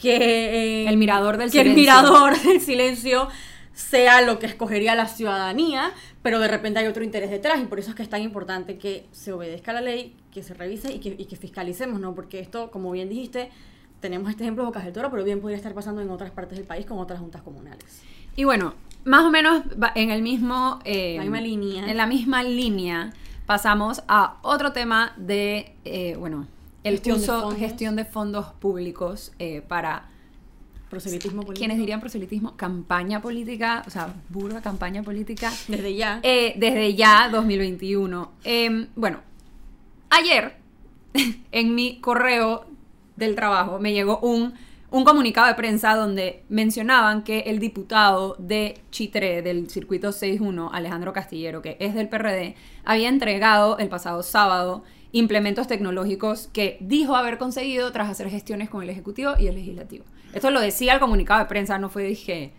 que... 0.00 0.16
eh, 0.16 0.88
El 0.88 0.98
mirador 0.98 1.38
del 1.38 1.50
que 1.50 1.62
el 1.62 1.74
mirador 1.74 2.38
del 2.42 2.60
silencio 2.60 3.28
sea 3.74 4.20
lo 4.22 4.38
que 4.38 4.46
escogería 4.46 4.94
la 4.94 5.06
ciudadanía, 5.08 5.92
pero 6.22 6.38
de 6.38 6.48
repente 6.48 6.78
hay 6.80 6.86
otro 6.86 7.02
interés 7.04 7.30
detrás 7.30 7.60
y 7.60 7.64
por 7.64 7.78
eso 7.78 7.90
es 7.90 7.96
que 7.96 8.02
es 8.02 8.08
tan 8.08 8.22
importante 8.22 8.78
que 8.78 9.06
se 9.12 9.32
obedezca 9.32 9.72
la 9.72 9.80
ley, 9.80 10.14
que 10.32 10.42
se 10.42 10.54
revise 10.54 10.92
y 10.92 10.98
que, 10.98 11.14
y 11.18 11.24
que 11.24 11.36
fiscalicemos, 11.36 11.98
¿no? 12.00 12.14
Porque 12.14 12.38
esto, 12.40 12.70
como 12.70 12.90
bien 12.90 13.08
dijiste, 13.08 13.50
tenemos 14.00 14.30
este 14.30 14.44
ejemplo 14.44 14.64
de 14.64 14.66
Bocas 14.66 14.84
del 14.84 14.92
Toro, 14.92 15.10
pero 15.10 15.24
bien 15.24 15.40
podría 15.40 15.56
estar 15.56 15.74
pasando 15.74 16.02
en 16.02 16.10
otras 16.10 16.30
partes 16.30 16.58
del 16.58 16.66
país 16.66 16.84
con 16.86 16.98
otras 16.98 17.20
juntas 17.20 17.40
comunales. 17.42 18.02
Y 18.36 18.44
bueno, 18.44 18.74
más 19.04 19.24
o 19.24 19.30
menos 19.30 19.62
en 19.94 20.10
el 20.10 20.22
mismo... 20.22 20.78
eh, 20.84 21.14
La 21.16 21.22
misma 21.22 21.40
línea. 21.40 21.90
En 21.90 21.96
la 21.96 22.06
misma 22.06 22.42
línea 22.42 23.12
pasamos 23.46 24.02
a 24.08 24.38
otro 24.42 24.72
tema 24.72 25.12
de, 25.16 25.74
eh, 25.84 26.16
bueno, 26.18 26.46
él 26.84 26.94
Gestión 26.94 27.16
de 27.20 27.26
puso 27.26 27.40
fondos. 27.42 27.58
gestión 27.58 27.96
de 27.96 28.04
fondos 28.04 28.46
públicos 28.54 29.32
eh, 29.38 29.62
para 29.62 30.08
Proselitismo 30.92 31.40
político. 31.40 31.58
quienes 31.58 31.78
dirían 31.78 32.00
proselitismo, 32.00 32.54
campaña 32.54 33.22
política, 33.22 33.82
o 33.86 33.90
sea, 33.90 34.14
burda 34.28 34.60
campaña 34.60 35.02
política, 35.02 35.50
Desde 35.66 35.94
ya. 35.96 36.20
eh, 36.22 36.52
desde 36.58 36.94
ya 36.94 37.30
2021. 37.32 38.30
Em, 38.44 38.88
bueno, 38.94 39.20
ayer 40.10 40.54
en 41.52 41.74
mi 41.74 41.98
correo 42.00 42.66
del 43.16 43.34
trabajo 43.34 43.78
me 43.78 43.94
llegó 43.94 44.18
un, 44.18 44.52
un 44.90 45.04
comunicado 45.04 45.46
de 45.46 45.54
prensa 45.54 45.94
donde 45.96 46.44
mencionaban 46.50 47.24
que 47.24 47.40
el 47.46 47.58
diputado 47.58 48.36
de 48.38 48.78
Chitré 48.90 49.40
del 49.40 49.70
circuito 49.70 50.12
61, 50.12 50.70
Alejandro 50.74 51.14
Castillero, 51.14 51.62
que 51.62 51.78
es 51.80 51.94
del 51.94 52.10
PRD, 52.10 52.54
había 52.84 53.08
entregado 53.08 53.78
el 53.78 53.88
pasado 53.88 54.22
sábado 54.22 54.84
implementos 55.12 55.66
tecnológicos 55.68 56.48
que 56.52 56.78
dijo 56.80 57.14
haber 57.16 57.38
conseguido 57.38 57.92
tras 57.92 58.08
hacer 58.10 58.30
gestiones 58.30 58.68
con 58.70 58.82
el 58.82 58.90
Ejecutivo 58.90 59.34
y 59.38 59.46
el 59.46 59.54
Legislativo. 59.54 60.04
Esto 60.32 60.50
lo 60.50 60.60
decía 60.60 60.94
el 60.94 61.00
comunicado 61.00 61.40
de 61.40 61.46
prensa, 61.46 61.78
no 61.78 61.88
fue 61.90 62.02
dije... 62.04 62.52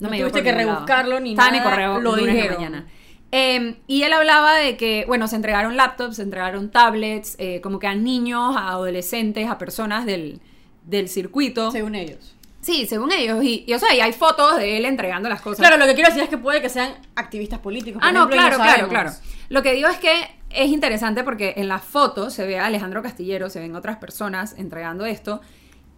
No 0.00 0.08
me 0.08 0.18
tuviste 0.20 0.44
que 0.44 0.52
lado. 0.52 0.70
rebuscarlo 0.70 1.18
ni 1.18 1.30
Estaba 1.30 1.48
en 1.48 1.56
nada, 1.56 1.70
correo 1.70 2.00
lo 2.00 2.10
lunes 2.14 2.26
de 2.26 2.32
dijeron. 2.32 2.56
mañana. 2.62 2.86
Eh, 3.32 3.74
y 3.88 4.02
él 4.04 4.12
hablaba 4.12 4.54
de 4.54 4.76
que, 4.76 5.04
bueno, 5.08 5.26
se 5.26 5.34
entregaron 5.34 5.76
laptops, 5.76 6.16
se 6.16 6.22
entregaron 6.22 6.70
tablets, 6.70 7.34
eh, 7.40 7.60
como 7.60 7.80
que 7.80 7.88
a 7.88 7.96
niños, 7.96 8.56
a 8.56 8.68
adolescentes, 8.68 9.48
a 9.50 9.58
personas 9.58 10.06
del, 10.06 10.40
del 10.84 11.08
circuito. 11.08 11.72
Según 11.72 11.96
ellos. 11.96 12.36
Sí, 12.60 12.86
según 12.86 13.10
ellos. 13.10 13.42
Y, 13.42 13.64
y, 13.66 13.74
o 13.74 13.78
sea, 13.80 13.92
y 13.92 14.00
hay 14.00 14.12
fotos 14.12 14.56
de 14.56 14.76
él 14.76 14.84
entregando 14.84 15.28
las 15.28 15.40
cosas. 15.42 15.58
Claro, 15.58 15.76
lo 15.78 15.86
que 15.86 15.94
quiero 15.94 16.10
decir 16.10 16.22
es 16.22 16.28
que 16.28 16.38
puede 16.38 16.62
que 16.62 16.68
sean 16.68 16.92
activistas 17.16 17.58
políticos. 17.58 18.00
por 18.00 18.08
Ah, 18.08 18.12
no, 18.12 18.20
ejemplo, 18.28 18.36
claro, 18.36 18.56
claro, 18.56 18.88
claro. 18.88 19.10
Lo 19.48 19.62
que 19.64 19.72
digo 19.72 19.88
es 19.88 19.98
que 19.98 20.12
es 20.50 20.70
interesante 20.70 21.24
porque 21.24 21.54
en 21.56 21.68
las 21.68 21.82
fotos 21.82 22.32
se 22.32 22.46
ve 22.46 22.58
a 22.58 22.66
Alejandro 22.66 23.02
Castillero, 23.02 23.50
se 23.50 23.60
ven 23.60 23.74
otras 23.76 23.96
personas 23.98 24.54
entregando 24.58 25.04
esto, 25.04 25.40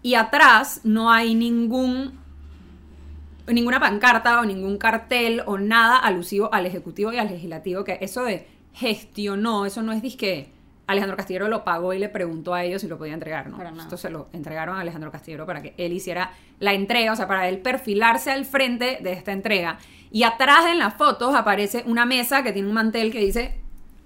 y 0.02 0.14
atrás 0.14 0.80
no 0.85 1.11
hay 1.11 1.35
ningún 1.35 2.19
ninguna 3.47 3.80
pancarta 3.80 4.40
o 4.40 4.45
ningún 4.45 4.78
cartel 4.78 5.42
o 5.45 5.59
nada 5.59 5.97
alusivo 5.97 6.52
al 6.54 6.66
ejecutivo 6.66 7.12
y 7.12 7.19
al 7.19 7.28
legislativo, 7.28 7.83
que 7.85 7.99
eso 8.00 8.23
de 8.23 8.47
gestionó, 8.73 9.66
eso 9.66 9.83
no 9.83 9.92
es 9.92 10.02
disque 10.02 10.52
Alejandro 10.90 11.16
Castillero 11.16 11.47
lo 11.47 11.62
pagó 11.62 11.95
y 11.95 12.00
le 12.00 12.09
preguntó 12.09 12.52
a 12.52 12.64
ellos 12.64 12.83
si 12.83 12.88
lo 12.88 12.99
podía 12.99 13.14
entregar, 13.14 13.49
¿no? 13.49 13.62
Esto 13.78 13.97
se 13.97 14.11
lo 14.11 14.28
entregaron 14.33 14.76
a 14.76 14.80
Alejandro 14.80 15.12
Castillero 15.12 15.47
para 15.47 15.62
que 15.62 15.73
él 15.76 15.92
hiciera 15.92 16.33
la 16.59 16.75
entrega, 16.75 17.12
o 17.12 17.16
sea, 17.16 17.28
para 17.28 17.49
él 17.49 17.59
perfilarse 17.59 18.33
al 18.33 18.45
frente 18.45 18.99
de 19.00 19.12
esta 19.12 19.30
entrega. 19.30 19.78
Y 20.11 20.25
atrás 20.25 20.66
en 20.66 20.80
las 20.80 20.95
fotos 20.95 21.37
aparece 21.37 21.85
una 21.87 22.07
mesa 22.07 22.42
que 22.42 22.50
tiene 22.50 22.66
un 22.66 22.75
mantel 22.75 23.12
que 23.12 23.21
dice 23.21 23.61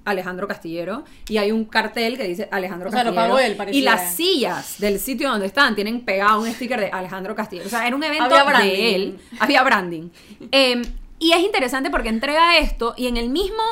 Alejandro 0.05 0.47
Castillero 0.47 1.05
y 1.29 1.39
hay 1.39 1.51
un 1.53 1.65
cartel 1.65 2.17
que 2.17 2.25
dice 2.29 2.49
Alejandro 2.53 2.89
O 2.89 2.93
sea, 2.93 3.05
lo 3.05 3.15
pagó 3.15 3.39
él, 3.39 3.57
y 3.73 3.81
las 3.83 4.15
sillas 4.15 4.77
del 4.79 4.99
sitio 5.01 5.31
donde 5.31 5.47
están 5.47 5.75
tienen 5.75 6.03
pegado 6.03 6.41
un 6.41 6.51
sticker 6.53 6.79
de 6.81 6.91
Alejandro 6.91 7.35
Castillero. 7.35 7.67
O 7.67 7.71
sea, 7.71 7.87
era 7.87 7.97
un 7.97 8.03
evento 8.05 8.25
de 8.63 8.95
él. 8.95 9.19
Había 9.41 9.63
branding. 9.63 10.09
Eh, 10.53 10.83
y 11.19 11.33
es 11.33 11.41
interesante 11.41 11.91
porque 11.91 12.09
entrega 12.11 12.59
esto 12.59 12.95
y 12.97 13.07
en 13.07 13.17
el 13.17 13.31
mismo 13.31 13.63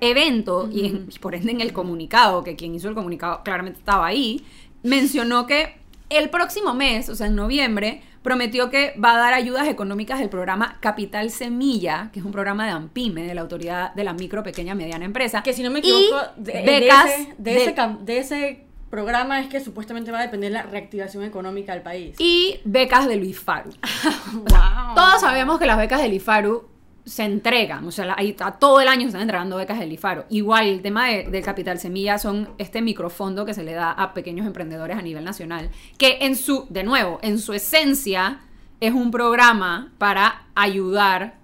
evento, 0.00 0.68
y, 0.72 0.86
en- 0.86 1.08
y 1.14 1.18
por 1.18 1.34
ende 1.34 1.52
en 1.52 1.60
el 1.60 1.72
comunicado, 1.72 2.42
que 2.44 2.56
quien 2.56 2.74
hizo 2.74 2.88
el 2.88 2.94
comunicado 2.94 3.42
claramente 3.42 3.78
estaba 3.78 4.06
ahí, 4.06 4.44
mencionó 4.82 5.46
que 5.46 5.76
el 6.08 6.30
próximo 6.30 6.74
mes, 6.74 7.08
o 7.08 7.14
sea, 7.14 7.26
en 7.26 7.36
noviembre, 7.36 8.02
prometió 8.26 8.70
que 8.70 8.92
va 9.02 9.14
a 9.14 9.18
dar 9.18 9.34
ayudas 9.34 9.68
económicas 9.68 10.18
del 10.18 10.28
programa 10.28 10.78
Capital 10.80 11.30
Semilla, 11.30 12.10
que 12.12 12.18
es 12.18 12.24
un 12.26 12.32
programa 12.32 12.66
de 12.66 12.72
AMPIME, 12.72 13.22
de 13.22 13.34
la 13.36 13.42
Autoridad 13.42 13.94
de 13.94 14.02
la 14.02 14.14
Micro, 14.14 14.42
Pequeña, 14.42 14.74
Mediana 14.74 15.04
Empresa. 15.04 15.44
Que 15.44 15.52
si 15.52 15.62
no 15.62 15.70
me 15.70 15.78
equivoco, 15.78 16.20
de, 16.36 16.52
de 16.54 16.62
becas 16.62 17.06
ese, 17.06 17.34
de, 17.38 17.56
ese, 17.56 17.74
de 18.00 18.18
ese 18.18 18.66
programa 18.90 19.38
es 19.38 19.46
que 19.46 19.60
supuestamente 19.60 20.10
va 20.10 20.18
a 20.18 20.22
depender 20.22 20.50
la 20.50 20.62
reactivación 20.62 21.22
económica 21.22 21.72
del 21.72 21.82
país. 21.82 22.16
y 22.18 22.58
becas 22.64 23.06
del 23.06 23.22
IFARU. 23.22 23.70
Wow. 24.32 24.94
Todos 24.96 25.20
sabemos 25.20 25.60
que 25.60 25.66
las 25.66 25.78
becas 25.78 26.02
del 26.02 26.12
IFARU 26.14 26.68
se 27.06 27.22
entregan, 27.22 27.86
o 27.86 27.92
sea, 27.92 28.14
ahí 28.18 28.34
a 28.40 28.50
todo 28.58 28.80
el 28.80 28.88
año 28.88 29.06
están 29.06 29.22
entregando 29.22 29.56
becas 29.56 29.78
del 29.78 29.92
IFARU. 29.92 30.24
Igual, 30.28 30.66
el 30.66 30.82
tema 30.82 31.06
de- 31.06 31.22
del 31.30 31.44
Capital 31.44 31.78
Semilla 31.78 32.18
son 32.18 32.48
este 32.58 32.82
microfondo 32.82 33.46
que 33.46 33.54
se 33.54 33.62
le 33.62 33.72
da 33.74 33.92
a 33.92 34.12
pequeños 34.12 34.44
emprendedores 34.44 34.98
a 34.98 35.02
nivel 35.02 35.24
nacional, 35.24 35.70
que 35.98 36.18
en 36.22 36.34
su, 36.34 36.66
de 36.68 36.82
nuevo, 36.82 37.20
en 37.22 37.38
su 37.38 37.52
esencia 37.52 38.40
es 38.80 38.92
un 38.92 39.12
programa 39.12 39.92
para 39.98 40.46
ayudar 40.56 41.36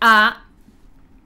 a 0.00 0.44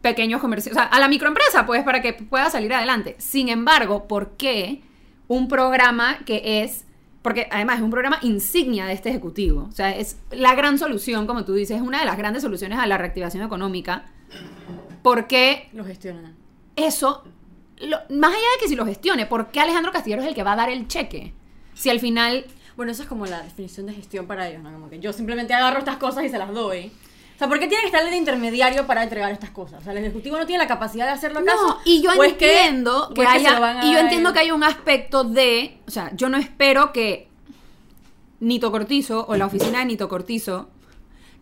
pequeños 0.00 0.40
comercios, 0.40 0.74
o 0.74 0.78
sea, 0.78 0.84
a 0.88 0.98
la 0.98 1.08
microempresa, 1.08 1.66
pues, 1.66 1.82
para 1.84 2.02
que 2.02 2.12
pueda 2.14 2.48
salir 2.50 2.72
adelante. 2.72 3.14
Sin 3.18 3.48
embargo, 3.48 4.08
¿por 4.08 4.32
qué 4.36 4.82
un 5.28 5.48
programa 5.48 6.18
que 6.26 6.62
es, 6.62 6.84
porque 7.24 7.48
además 7.50 7.78
es 7.78 7.82
un 7.82 7.90
programa 7.90 8.18
insignia 8.20 8.84
de 8.84 8.92
este 8.92 9.08
ejecutivo, 9.08 9.66
o 9.68 9.72
sea, 9.72 9.96
es 9.96 10.18
la 10.30 10.54
gran 10.54 10.78
solución, 10.78 11.26
como 11.26 11.44
tú 11.46 11.54
dices, 11.54 11.76
es 11.78 11.82
una 11.82 11.98
de 12.00 12.04
las 12.04 12.18
grandes 12.18 12.42
soluciones 12.42 12.78
a 12.78 12.86
la 12.86 12.98
reactivación 12.98 13.42
económica, 13.42 14.04
¿por 15.02 15.26
qué 15.26 15.68
Lo 15.72 15.84
gestionan. 15.86 16.34
eso, 16.76 17.24
lo- 17.78 17.98
más 18.10 18.30
allá 18.30 18.40
de 18.56 18.60
que 18.60 18.68
si 18.68 18.76
lo 18.76 18.84
gestione, 18.84 19.24
¿por 19.26 19.48
qué 19.48 19.60
Alejandro 19.60 19.90
Castillero 19.90 20.20
es 20.22 20.28
el 20.28 20.34
que 20.34 20.42
va 20.42 20.52
a 20.52 20.56
dar 20.56 20.68
el 20.68 20.86
cheque? 20.86 21.32
Si 21.74 21.88
al 21.90 21.98
final 21.98 22.44
Bueno, 22.76 22.90
eso 22.90 23.02
es 23.04 23.08
como 23.08 23.24
la 23.24 23.40
definición 23.42 23.86
de 23.86 23.94
gestión 23.94 24.26
para 24.26 24.48
ellos, 24.48 24.60
¿no? 24.62 24.72
Como 24.72 24.90
que 24.90 24.98
yo 24.98 25.12
simplemente 25.12 25.54
agarro 25.54 25.78
estas 25.78 25.96
cosas 25.96 26.24
y 26.24 26.28
se 26.28 26.38
las 26.38 26.52
doy. 26.52 26.90
O 27.34 27.38
sea, 27.38 27.48
¿por 27.48 27.58
qué 27.58 27.66
tiene 27.66 27.80
que 27.82 27.86
estar 27.88 28.06
el 28.06 28.14
intermediario 28.14 28.86
para 28.86 29.02
entregar 29.02 29.32
estas 29.32 29.50
cosas? 29.50 29.80
O 29.80 29.84
sea, 29.84 29.92
el 29.92 29.98
ejecutivo 29.98 30.36
no 30.38 30.46
tiene 30.46 30.62
la 30.62 30.68
capacidad 30.68 31.06
de 31.06 31.12
hacerlo 31.12 31.40
acaso. 31.40 31.66
No, 31.66 31.78
y 31.84 32.00
yo 32.00 32.10
¿O 32.16 32.22
es 32.22 32.34
que- 32.34 32.58
entiendo 32.66 33.12
que, 33.14 33.22
es 33.22 33.28
se 33.30 33.40
lo 33.40 33.48
haya 33.48 33.58
van 33.60 33.78
a 33.78 33.84
y 33.86 33.92
yo 33.92 33.98
entiendo 33.98 34.32
que 34.32 34.38
hay 34.38 34.50
un 34.52 34.62
aspecto 34.62 35.24
de, 35.24 35.78
o 35.86 35.90
sea, 35.90 36.10
yo 36.14 36.28
no 36.28 36.36
espero 36.38 36.92
que 36.92 37.28
Nito 38.40 38.70
Cortizo 38.70 39.24
o 39.28 39.36
la 39.36 39.46
oficina 39.46 39.80
de 39.80 39.84
Nito 39.86 40.08
Cortizo 40.08 40.68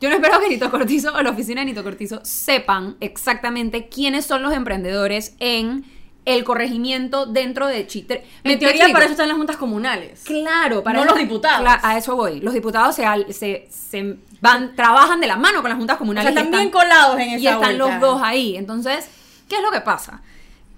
yo 0.01 0.09
no 0.09 0.17
espero 0.17 0.41
que 0.41 0.49
Nito 0.49 0.69
Cortizo 0.71 1.13
o 1.15 1.23
la 1.23 1.31
oficina 1.31 1.61
de 1.61 1.67
Nito 1.67 1.85
Cortizo 1.85 2.21
sepan 2.25 2.97
exactamente 3.01 3.89
quiénes 3.89 4.27
son 4.27 4.43
los 4.43 4.53
emprendedores 4.53 5.37
en 5.39 5.85
el 6.25 6.43
corregimiento 6.43 7.27
dentro 7.27 7.67
de 7.69 7.87
Chitre. 7.87 8.25
En 8.43 8.59
teoría, 8.59 8.89
para 8.93 9.05
eso 9.05 9.13
están 9.13 9.29
las 9.29 9.37
juntas 9.37 9.57
comunales. 9.57 10.23
Claro, 10.25 10.83
para 10.83 10.99
No 10.99 11.05
eso- 11.05 11.15
los 11.15 11.21
diputados. 11.23 11.69
A 11.83 11.99
eso 11.99 12.17
voy. 12.17 12.41
Los 12.41 12.53
diputados 12.55 12.97
se, 12.97 13.05
al- 13.05 13.33
se, 13.33 13.69
se 13.71 14.17
van, 14.43 14.77
trabajan 14.77 15.21
de 15.21 15.27
la 15.27 15.37
mano 15.37 15.63
con 15.63 15.71
las 15.71 15.79
juntas 15.79 15.97
O 15.97 15.99
comunales. 16.01 16.35
sea, 16.35 16.43
y 16.43 16.45
están 16.45 16.61
bien 16.61 16.71
colados 16.71 17.15
en 17.19 17.29
esa 17.31 17.39
y 17.39 17.47
están 17.47 17.59
vuelta. 17.61 17.79
los 17.79 18.01
dos 18.01 18.21
ahí. 18.23 18.57
Entonces, 18.57 19.09
¿qué 19.49 19.57
es 19.57 19.63
lo 19.63 19.71
que 19.71 19.81
pasa? 19.81 20.21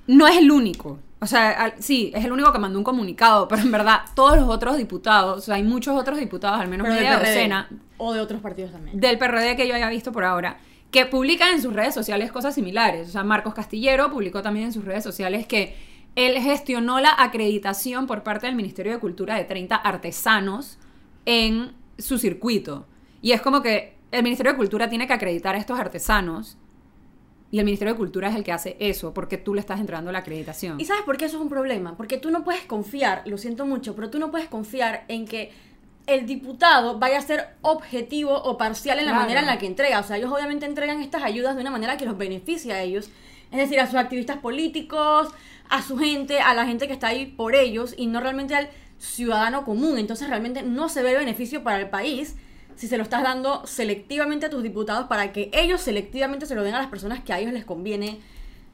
No 0.07 0.29
es 0.29 0.37
el 0.37 0.51
único. 0.51 0.99
O 1.21 1.27
sea, 1.27 1.75
sí, 1.79 2.13
es 2.15 2.25
el 2.25 2.33
único 2.33 2.53
que 2.53 2.59
mandó 2.59 2.79
un 2.79 2.85
comunicado, 2.85 3.49
pero 3.49 3.63
en 3.63 3.73
verdad, 3.73 4.03
todos 4.15 4.37
los 4.37 4.47
otros 4.49 4.77
diputados, 4.77 5.39
o 5.39 5.41
sea, 5.41 5.55
hay 5.55 5.63
muchos 5.63 5.99
otros 5.99 6.19
diputados, 6.19 6.61
al 6.61 6.69
menos 6.69 6.85
Pero 6.87 6.97
media 7.01 7.19
PRD, 7.19 7.31
docena, 7.35 7.69
O 7.97 8.13
de 8.13 8.21
otros 8.21 8.43
partidos 8.43 8.73
también. 8.73 9.01
del 9.01 9.17
PRD 9.19 9.57
que 9.57 9.67
yo 9.67 9.75
haya 9.75 9.89
visto 9.89 10.13
por 10.13 10.25
ahora, 10.25 10.59
que 10.91 11.07
publican 11.07 11.55
en 11.55 11.63
sus 11.63 11.73
redes 11.73 11.95
sociales 11.95 12.31
cosas 12.31 12.55
similares. 12.55 13.09
O 13.09 13.11
sea, 13.11 13.25
Marcos 13.25 13.55
Castillero 13.55 14.11
publicó 14.13 14.43
también 14.43 14.67
en 14.67 14.73
sus 14.75 14.85
redes 14.85 15.03
sociales 15.03 15.47
que 15.47 15.75
él 16.15 16.39
gestionó 16.43 17.01
la 17.01 17.15
acreditación 17.17 18.07
por 18.07 18.23
parte 18.23 18.47
del 18.47 18.55
Ministerio 18.55 18.93
de 18.93 18.99
Cultura 18.99 19.35
de 19.37 19.45
30 19.45 19.75
artesanos 19.77 20.79
en 21.25 21.73
su 21.99 22.19
circuito. 22.19 22.87
Y 23.25 23.33
es 23.33 23.41
como 23.41 23.63
que 23.63 23.95
el 24.13 24.23
Ministerio 24.23 24.53
de 24.53 24.59
Cultura 24.59 24.91
tiene 24.91 25.07
que 25.07 25.15
acreditar 25.15 25.55
a 25.55 25.59
estos 25.59 25.81
artesanos 25.81 26.59
y 27.51 27.59
el 27.59 27.65
Ministerio 27.65 27.95
de 27.95 27.99
Cultura 27.99 28.29
es 28.29 28.35
el 28.37 28.45
que 28.45 28.53
hace 28.53 28.77
eso 28.81 29.15
porque 29.15 29.39
tú 29.39 29.55
le 29.55 29.61
estás 29.61 29.81
entregando 29.81 30.13
la 30.13 30.19
acreditación. 30.19 30.79
¿Y 30.79 30.85
sabes 30.85 31.05
por 31.05 31.17
qué 31.17 31.25
eso 31.25 31.39
es 31.39 31.43
un 31.43 31.49
problema? 31.49 31.97
Porque 31.97 32.19
tú 32.19 32.31
no 32.31 32.45
puedes 32.45 32.65
confiar, 32.67 33.23
lo 33.25 33.39
siento 33.39 33.65
mucho, 33.65 33.97
pero 33.97 34.11
tú 34.11 34.19
no 34.19 34.31
puedes 34.31 34.49
confiar 34.49 35.07
en 35.09 35.25
que 35.25 35.53
el 36.07 36.27
diputado 36.27 36.99
vaya 36.99 37.17
a 37.17 37.23
ser 37.23 37.47
objetivo 37.63 38.35
o 38.35 38.59
parcial 38.59 38.99
en 38.99 39.07
la 39.07 39.13
Claro. 39.13 39.23
manera 39.23 39.41
en 39.41 39.47
la 39.47 39.57
que 39.57 39.65
entrega. 39.69 40.01
O 40.01 40.03
sea, 40.03 40.19
ellos 40.19 40.31
obviamente 40.31 40.67
entregan 40.67 41.01
estas 41.01 41.23
ayudas 41.23 41.55
de 41.55 41.63
una 41.63 41.71
manera 41.71 41.97
que 41.97 42.05
los 42.05 42.19
beneficie 42.19 42.75
a 42.75 42.83
ellos. 42.83 43.09
Es 43.51 43.57
decir, 43.59 43.81
a 43.81 43.87
sus 43.87 43.95
activistas 43.95 44.37
políticos, 44.37 45.29
a 45.71 45.81
su 45.81 45.97
gente, 45.97 46.41
a 46.41 46.53
la 46.53 46.67
gente 46.67 46.87
que 46.89 46.93
está 46.93 47.07
ahí 47.07 47.25
por 47.25 47.55
ellos 47.55 47.95
y 47.97 48.07
no 48.07 48.21
realmente 48.21 48.55
al 48.55 48.69
ciudadano 48.99 49.65
común. 49.65 49.97
Entonces 49.97 50.29
realmente 50.29 50.63
no 50.63 50.91
se 50.91 51.03
ve 51.03 51.13
el 51.13 51.19
beneficio 51.21 51.63
para 51.63 51.81
el 51.81 51.89
país 51.89 52.37
si 52.77 52.89
se 52.89 52.97
lo 52.97 53.03
estás 53.03 53.23
dando 53.23 53.67
selectivamente 53.67 54.47
a 54.47 54.51
tus 54.51 54.63
diputados 54.63 55.07
para 55.07 55.33
que 55.33 55.51
ellos 55.53 55.81
selectivamente 55.81 56.47
se 56.47 56.55
lo 56.55 56.63
den 56.63 56.75
a 56.75 56.79
las 56.79 56.89
personas 56.89 57.23
que 57.23 57.33
a 57.33 57.39
ellos 57.41 57.53
les 57.53 57.65
conviene 57.65 58.21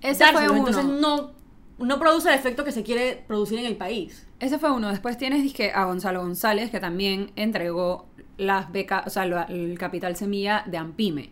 Ese 0.00 0.24
fue 0.32 0.48
uno. 0.48 0.58
Entonces 0.58 0.84
no, 0.84 1.32
no 1.78 1.98
produce 1.98 2.28
el 2.28 2.34
efecto 2.34 2.64
que 2.64 2.72
se 2.72 2.82
quiere 2.82 3.22
producir 3.26 3.58
en 3.58 3.66
el 3.66 3.76
país. 3.76 4.26
Ese 4.38 4.58
fue 4.58 4.70
uno. 4.70 4.88
Después 4.88 5.18
tienes 5.18 5.42
dizque, 5.42 5.72
a 5.74 5.84
Gonzalo 5.84 6.20
González, 6.22 6.70
que 6.70 6.80
también 6.80 7.30
entregó 7.36 8.06
las 8.38 8.72
becas, 8.72 9.06
o 9.06 9.10
sea, 9.10 9.26
lo- 9.26 9.46
el 9.48 9.76
capital 9.78 10.16
semilla 10.16 10.64
de 10.66 10.78
Ampime. 10.78 11.30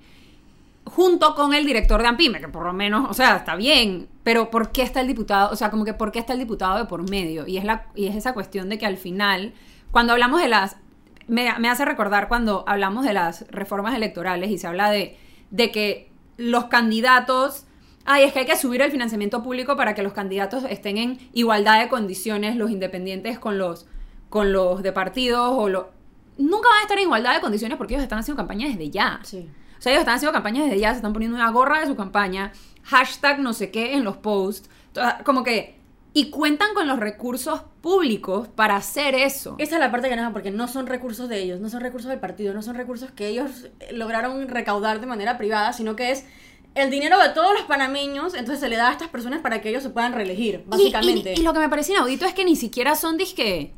Junto 0.85 1.35
con 1.35 1.53
el 1.53 1.67
director 1.67 2.01
de 2.01 2.09
Ampime, 2.09 2.41
que 2.41 2.49
por 2.49 2.65
lo 2.65 2.73
menos, 2.73 3.11
o 3.11 3.15
sea, 3.15 3.37
está 3.37 3.57
bien, 3.57 4.09
pero 4.23 4.51
¿por 4.51 4.73
qué 4.73 4.83
está 4.83 5.03
el 5.03 5.07
diputado? 5.07 5.51
O 5.53 5.57
sea, 5.57 5.71
como 5.71 5.85
que 5.85 5.93
¿por 5.93 6.13
qué 6.13 6.19
está 6.19 6.33
el 6.33 6.39
diputado 6.39 6.79
de 6.79 6.87
por 6.87 7.09
medio? 7.11 7.47
Y 7.47 7.59
es, 7.59 7.65
la, 7.65 7.87
y 7.95 8.07
es 8.07 8.17
esa 8.17 8.33
cuestión 8.33 8.71
de 8.71 8.79
que 8.79 8.87
al 8.87 8.97
final, 8.97 9.53
cuando 9.91 10.13
hablamos 10.15 10.41
de 10.41 10.49
las... 10.49 10.77
Me, 11.29 11.57
me 11.59 11.69
hace 11.69 11.85
recordar 11.85 12.29
cuando 12.29 12.65
hablamos 12.67 13.05
de 13.05 13.13
las 13.13 13.47
reformas 13.51 13.95
electorales 13.95 14.51
y 14.51 14.59
se 14.59 14.67
habla 14.67 14.91
de, 14.91 15.17
de 15.51 15.71
que 15.71 16.11
los 16.37 16.65
candidatos 16.65 17.67
ay, 18.09 18.25
es 18.25 18.33
que 18.33 18.41
hay 18.41 18.47
que 18.47 18.57
subir 18.57 18.81
el 18.81 18.91
financiamiento 18.91 19.43
público 19.43 19.77
para 19.77 19.95
que 19.95 20.03
los 20.03 20.15
candidatos 20.15 20.65
estén 20.69 20.97
en 20.97 21.19
igualdad 21.35 21.79
de 21.79 21.89
condiciones, 21.89 22.57
los 22.57 22.71
independientes 22.71 23.39
con 23.39 23.59
los, 23.59 23.87
con 24.31 24.53
los 24.53 24.83
de 24.83 24.93
partidos 24.93 25.53
o 25.53 25.69
los... 25.69 25.85
Nunca 26.39 26.69
van 26.71 26.79
a 26.79 26.83
estar 26.83 26.97
en 26.97 27.05
igualdad 27.05 27.35
de 27.35 27.41
condiciones 27.41 27.77
porque 27.77 27.95
ellos 27.95 28.03
están 28.03 28.21
haciendo 28.21 28.39
campaña 28.39 28.67
desde 28.67 28.89
ya. 28.89 29.21
Sí. 29.25 29.47
O 29.79 29.83
sea, 29.83 29.93
ellos 29.93 30.01
están 30.01 30.17
haciendo 30.17 30.33
campaña 30.33 30.65
desde 30.65 30.81
ya, 30.81 30.91
se 30.91 30.97
están 30.97 31.13
poniendo 31.13 31.37
una 31.37 31.51
gorra 31.51 31.81
de 31.81 31.87
su 31.87 31.97
campaña, 31.97 32.53
hashtag 32.83 33.41
no 33.41 33.53
sé 33.53 33.71
qué 33.71 33.95
en 33.95 34.05
los 34.05 34.17
posts, 34.17 34.71
como 35.25 35.45
que... 35.45 35.78
Y 36.15 36.31
cuentan 36.31 36.75
con 36.75 36.89
los 36.89 36.99
recursos 36.99 37.61
públicos 37.81 38.49
para 38.49 38.77
hacer 38.77 39.15
eso. 39.15 39.55
Esa 39.59 39.75
es 39.77 39.81
la 39.81 39.91
parte 39.91 40.09
que 40.09 40.17
no 40.17 40.33
porque 40.33 40.51
no 40.51 40.67
son 40.67 40.87
recursos 40.87 41.29
de 41.29 41.41
ellos, 41.43 41.61
no 41.61 41.69
son 41.69 41.81
recursos 41.81 42.09
del 42.11 42.19
partido, 42.19 42.55
no 42.55 42.63
son 42.63 42.75
recursos 42.77 43.11
que 43.13 43.29
ellos 43.29 43.67
eh, 43.81 43.93
lograron 43.93 44.49
recaudar 44.49 45.01
de 45.01 45.07
manera 45.07 45.39
privada, 45.39 45.73
sino 45.73 45.95
que 45.97 46.11
es 46.11 46.25
el 46.75 46.91
dinero 46.91 47.19
de 47.21 47.29
todos 47.31 47.53
los 47.55 47.63
panameños, 47.63 48.35
entonces 48.35 48.61
se 48.61 48.69
le 48.69 48.77
da 48.77 48.89
a 48.89 48.93
estas 48.93 49.09
personas 49.09 49.41
para 49.41 49.61
que 49.61 49.69
ellos 49.71 49.83
se 49.83 49.91
puedan 49.91 50.13
reelegir, 50.13 50.65
básicamente. 50.67 51.35
Y, 51.37 51.41
y 51.41 51.43
lo 51.43 51.53
que 51.53 51.59
me 51.61 51.69
parece 51.69 51.93
inaudito 51.93 52.25
es 52.25 52.35
que 52.35 52.45
ni 52.45 52.57
siquiera 52.57 52.95
son, 52.95 53.17
disque, 53.17 53.75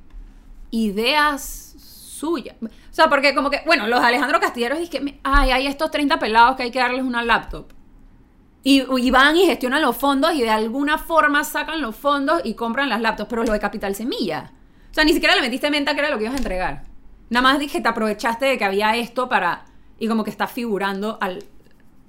ideas 0.70 1.74
suyas. 1.78 2.56
O 2.62 2.68
sea, 2.92 3.08
porque 3.08 3.34
como 3.34 3.50
que, 3.50 3.62
bueno, 3.66 3.86
los 3.86 4.00
Alejandro 4.00 4.40
Castilleros 4.40 4.78
me- 5.02 5.20
ay, 5.22 5.50
hay 5.50 5.66
estos 5.66 5.90
30 5.90 6.18
pelados 6.18 6.56
que 6.56 6.64
hay 6.64 6.70
que 6.70 6.78
darles 6.78 7.02
una 7.04 7.22
laptop. 7.22 7.66
Y, 8.62 9.10
van 9.10 9.36
y 9.36 9.46
gestionan 9.46 9.80
los 9.80 9.96
fondos 9.96 10.34
y 10.34 10.42
de 10.42 10.50
alguna 10.50 10.98
forma 10.98 11.44
sacan 11.44 11.80
los 11.80 11.96
fondos 11.96 12.42
y 12.44 12.54
compran 12.54 12.88
las 12.88 13.00
laptops. 13.00 13.28
Pero 13.30 13.44
lo 13.44 13.52
de 13.52 13.60
Capital 13.60 13.94
Semilla. 13.94 14.52
O 14.90 14.94
sea, 14.94 15.04
ni 15.04 15.12
siquiera 15.12 15.34
le 15.34 15.40
metiste 15.40 15.70
menta 15.70 15.94
que 15.94 16.00
era 16.00 16.10
lo 16.10 16.18
que 16.18 16.24
ibas 16.24 16.34
a 16.34 16.38
entregar. 16.38 16.82
Nada 17.30 17.42
más 17.42 17.58
dije, 17.58 17.80
te 17.80 17.88
aprovechaste 17.88 18.44
de 18.46 18.58
que 18.58 18.64
había 18.64 18.96
esto 18.96 19.28
para... 19.28 19.64
Y 19.98 20.08
como 20.08 20.24
que 20.24 20.30
está 20.30 20.46
figurando 20.46 21.16
al 21.20 21.44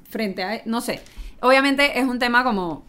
frente 0.10 0.44
a... 0.44 0.62
No 0.66 0.82
sé. 0.82 1.02
Obviamente 1.42 2.00
es 2.00 2.06
un 2.06 2.20
tema 2.20 2.44
como... 2.44 2.84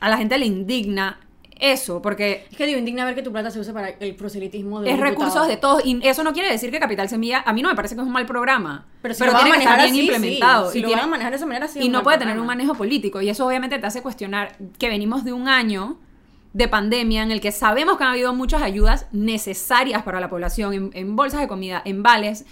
A 0.00 0.08
la 0.08 0.16
gente 0.16 0.38
le 0.38 0.46
indigna 0.46 1.20
eso, 1.58 2.02
porque 2.02 2.46
Es 2.50 2.56
que 2.56 2.66
digo, 2.66 2.78
indigna 2.78 3.04
ver 3.04 3.14
que 3.14 3.22
tu 3.22 3.32
plata 3.32 3.50
se 3.50 3.58
use 3.58 3.72
para 3.72 3.88
el 3.88 4.14
proselitismo 4.14 4.80
de 4.80 4.90
es 4.90 4.96
diputado. 4.96 5.10
recursos 5.18 5.48
de 5.48 5.56
todos. 5.56 5.84
Y 5.84 6.00
eso 6.06 6.22
no 6.22 6.32
quiere 6.32 6.50
decir 6.50 6.70
que 6.70 6.78
Capital 6.78 7.08
Semilla... 7.08 7.42
A 7.46 7.52
mí 7.52 7.62
no 7.62 7.68
me 7.70 7.74
parece 7.74 7.94
que 7.94 8.00
es 8.02 8.06
un 8.06 8.12
mal 8.12 8.26
programa. 8.26 8.86
Pero 9.02 9.14
si 9.14 9.24
lo 9.24 9.32
van 9.32 9.40
a 9.40 9.44
tiene 9.44 9.58
que 9.58 9.64
estar 9.64 9.78
bien 9.78 9.90
así, 9.90 10.00
implementado. 10.00 10.66
sí. 10.66 10.72
Si 10.74 10.78
y 10.78 10.82
lo 10.82 10.88
tiene- 10.88 11.00
van 11.02 11.08
a 11.08 11.10
manejar 11.12 11.32
de 11.32 11.36
esa 11.36 11.46
manera, 11.46 11.68
sí. 11.68 11.78
y 11.82 11.88
no 11.88 12.02
puede 12.02 12.18
tener 12.18 12.38
un 12.38 12.46
manejo 12.46 12.74
político. 12.74 13.20
Y 13.22 13.28
eso 13.30 13.46
obviamente 13.46 13.78
te 13.78 13.86
hace 13.86 14.02
cuestionar 14.02 14.56
que 14.78 14.88
venimos 14.88 15.24
de 15.24 15.32
un 15.32 15.48
año 15.48 15.98
de 16.52 16.68
pandemia 16.68 17.22
en 17.22 17.30
el 17.30 17.40
que 17.40 17.52
sabemos 17.52 17.98
que 17.98 18.04
han 18.04 18.10
habido 18.10 18.32
muchas 18.34 18.62
ayudas 18.62 19.06
necesarias 19.12 20.02
para 20.02 20.20
la 20.20 20.30
población, 20.30 20.72
en, 20.72 20.90
en 20.94 21.16
bolsas 21.16 21.40
de 21.40 21.48
comida, 21.48 21.82
en 21.84 22.02
vales. 22.02 22.44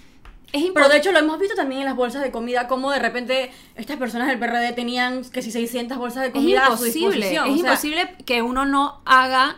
Es 0.54 0.70
Pero 0.72 0.88
de 0.88 0.98
hecho 0.98 1.10
lo 1.10 1.18
hemos 1.18 1.40
visto 1.40 1.56
también 1.56 1.80
en 1.80 1.86
las 1.86 1.96
bolsas 1.96 2.22
de 2.22 2.30
comida, 2.30 2.68
como 2.68 2.92
de 2.92 3.00
repente 3.00 3.50
estas 3.74 3.96
personas 3.96 4.28
del 4.28 4.38
PRD 4.38 4.72
tenían 4.72 5.24
que 5.24 5.42
si 5.42 5.50
600 5.50 5.98
bolsas 5.98 6.22
de 6.22 6.28
Es 6.28 6.32
comida 6.34 6.60
a 6.62 6.66
su 6.76 6.84
imposible, 6.86 7.16
disposición. 7.26 7.46
es 7.46 7.50
o 7.50 7.56
sea, 7.56 7.70
imposible 7.70 8.14
que 8.24 8.40
uno 8.42 8.64
no 8.64 9.00
haga 9.04 9.56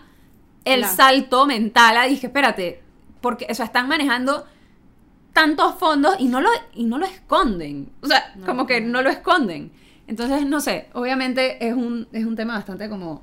el 0.64 0.80
Claro. 0.80 0.96
salto 0.96 1.46
mental 1.46 1.98
a 1.98 2.04
dije, 2.06 2.28
espérate, 2.28 2.80
porque 3.20 3.46
o 3.50 3.54
sea, 3.54 3.66
están 3.66 3.88
manejando 3.88 4.46
tantos 5.34 5.74
fondos 5.74 6.16
y 6.18 6.28
no 6.28 6.40
lo, 6.40 6.48
y 6.74 6.84
no 6.84 6.96
lo 6.96 7.04
esconden. 7.04 7.90
O 8.00 8.06
sea, 8.06 8.32
No. 8.36 8.46
como 8.46 8.66
que 8.66 8.80
no 8.80 9.02
lo 9.02 9.10
esconden. 9.10 9.70
Entonces, 10.06 10.46
no 10.46 10.60
sé, 10.60 10.88
obviamente 10.94 11.58
es 11.66 11.74
un, 11.74 12.08
es 12.12 12.24
un 12.24 12.36
tema 12.36 12.54
bastante 12.54 12.88
como... 12.88 13.22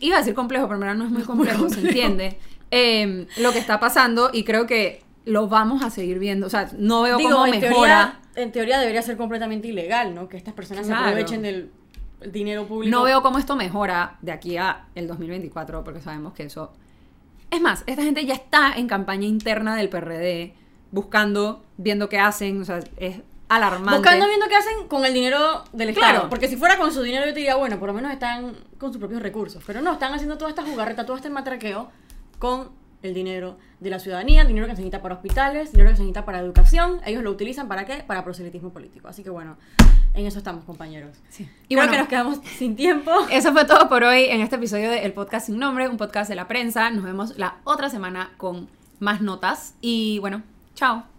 Iba 0.00 0.16
a 0.16 0.18
decir 0.20 0.34
complejo, 0.34 0.64
pero 0.66 0.76
en 0.76 0.80
verdad 0.80 0.94
no 0.96 1.04
es 1.04 1.10
muy 1.10 1.22
complejo, 1.22 1.68
se 1.68 1.80
entiende. 1.80 2.38
Eh, 2.70 3.26
lo 3.36 3.52
que 3.52 3.58
está 3.58 3.78
pasando 3.78 4.30
y 4.32 4.42
creo 4.44 4.66
que 4.66 5.02
lo 5.26 5.48
vamos 5.48 5.82
a 5.82 5.90
seguir 5.90 6.18
viendo. 6.18 6.46
O 6.46 6.50
sea, 6.50 6.70
no 6.78 7.02
veo 7.02 7.18
Digo, 7.18 7.30
cómo 7.30 7.46
en 7.46 7.60
mejora. 7.60 7.70
teoría, 7.70 8.20
en 8.36 8.52
teoría 8.52 8.78
debería 8.80 9.02
ser 9.02 9.16
completamente 9.18 9.68
ilegal, 9.68 10.14
¿no? 10.14 10.28
Que 10.28 10.36
estas 10.38 10.54
personas 10.54 10.86
Claro. 10.86 11.02
se 11.02 11.08
aprovechen 11.08 11.42
del 11.42 11.70
dinero 12.32 12.66
público. 12.66 12.96
No 12.96 13.02
veo 13.02 13.22
cómo 13.22 13.38
esto 13.38 13.56
mejora 13.56 14.16
de 14.22 14.32
aquí 14.32 14.56
a 14.56 14.86
el 14.94 15.06
2024, 15.06 15.84
porque 15.84 16.00
sabemos 16.00 16.32
que 16.32 16.44
eso... 16.44 16.72
Es 17.50 17.60
más, 17.60 17.84
esta 17.86 18.02
gente 18.02 18.24
ya 18.24 18.34
está 18.34 18.72
en 18.76 18.88
campaña 18.88 19.26
interna 19.26 19.76
del 19.76 19.88
PRD, 19.88 20.54
buscando, 20.90 21.62
viendo 21.76 22.08
qué 22.08 22.18
hacen, 22.18 22.60
o 22.60 22.64
sea, 22.64 22.80
es 22.96 23.20
alarmante. 23.48 23.98
Buscando 23.98 24.26
viendo 24.26 24.46
qué 24.48 24.56
hacen 24.56 24.88
con 24.88 25.04
el 25.04 25.12
dinero 25.14 25.62
del 25.72 25.90
Estado. 25.90 26.12
Claro. 26.12 26.28
Porque 26.28 26.48
si 26.48 26.56
fuera 26.56 26.76
con 26.78 26.92
su 26.92 27.02
dinero, 27.02 27.24
yo 27.26 27.32
te 27.32 27.38
diría, 27.40 27.54
bueno, 27.56 27.78
por 27.78 27.88
lo 27.88 27.94
menos 27.94 28.12
están 28.12 28.56
con 28.78 28.90
sus 28.92 28.98
propios 28.98 29.22
recursos. 29.22 29.62
Pero 29.66 29.80
no, 29.80 29.92
están 29.92 30.12
haciendo 30.14 30.38
toda 30.38 30.50
esta 30.50 30.62
jugarreta, 30.62 31.06
todo 31.06 31.16
este 31.16 31.30
matraqueo 31.30 31.88
con 32.38 32.70
el 33.06 33.14
dinero 33.14 33.58
de 33.80 33.90
la 33.90 33.98
ciudadanía, 33.98 34.42
el 34.42 34.48
dinero 34.48 34.66
que 34.66 34.72
se 34.72 34.82
necesita 34.82 35.02
para 35.02 35.14
hospitales, 35.14 35.72
dinero 35.72 35.90
que 35.90 35.96
se 35.96 36.02
necesita 36.02 36.24
para 36.24 36.38
educación. 36.40 37.00
Ellos 37.04 37.22
lo 37.22 37.30
utilizan 37.30 37.68
para 37.68 37.84
qué? 37.86 38.04
Para 38.06 38.24
proselitismo 38.24 38.70
político. 38.70 39.08
Así 39.08 39.22
que 39.22 39.30
bueno, 39.30 39.56
en 40.14 40.26
eso 40.26 40.38
estamos, 40.38 40.64
compañeros. 40.64 41.16
Sí. 41.28 41.48
Y 41.68 41.74
bueno, 41.74 41.90
bueno, 41.90 41.92
que 41.92 41.98
nos 41.98 42.08
quedamos 42.08 42.40
sin 42.58 42.76
tiempo. 42.76 43.12
eso 43.30 43.52
fue 43.52 43.64
todo 43.64 43.88
por 43.88 44.04
hoy 44.04 44.24
en 44.24 44.40
este 44.40 44.56
episodio 44.56 44.90
de 44.90 45.04
El 45.04 45.12
Podcast 45.12 45.46
Sin 45.46 45.58
Nombre, 45.58 45.88
un 45.88 45.96
podcast 45.96 46.28
de 46.28 46.36
la 46.36 46.48
prensa. 46.48 46.90
Nos 46.90 47.04
vemos 47.04 47.38
la 47.38 47.56
otra 47.64 47.90
semana 47.90 48.32
con 48.36 48.68
más 48.98 49.20
notas. 49.20 49.74
Y 49.80 50.18
bueno, 50.20 50.42
chao. 50.74 51.15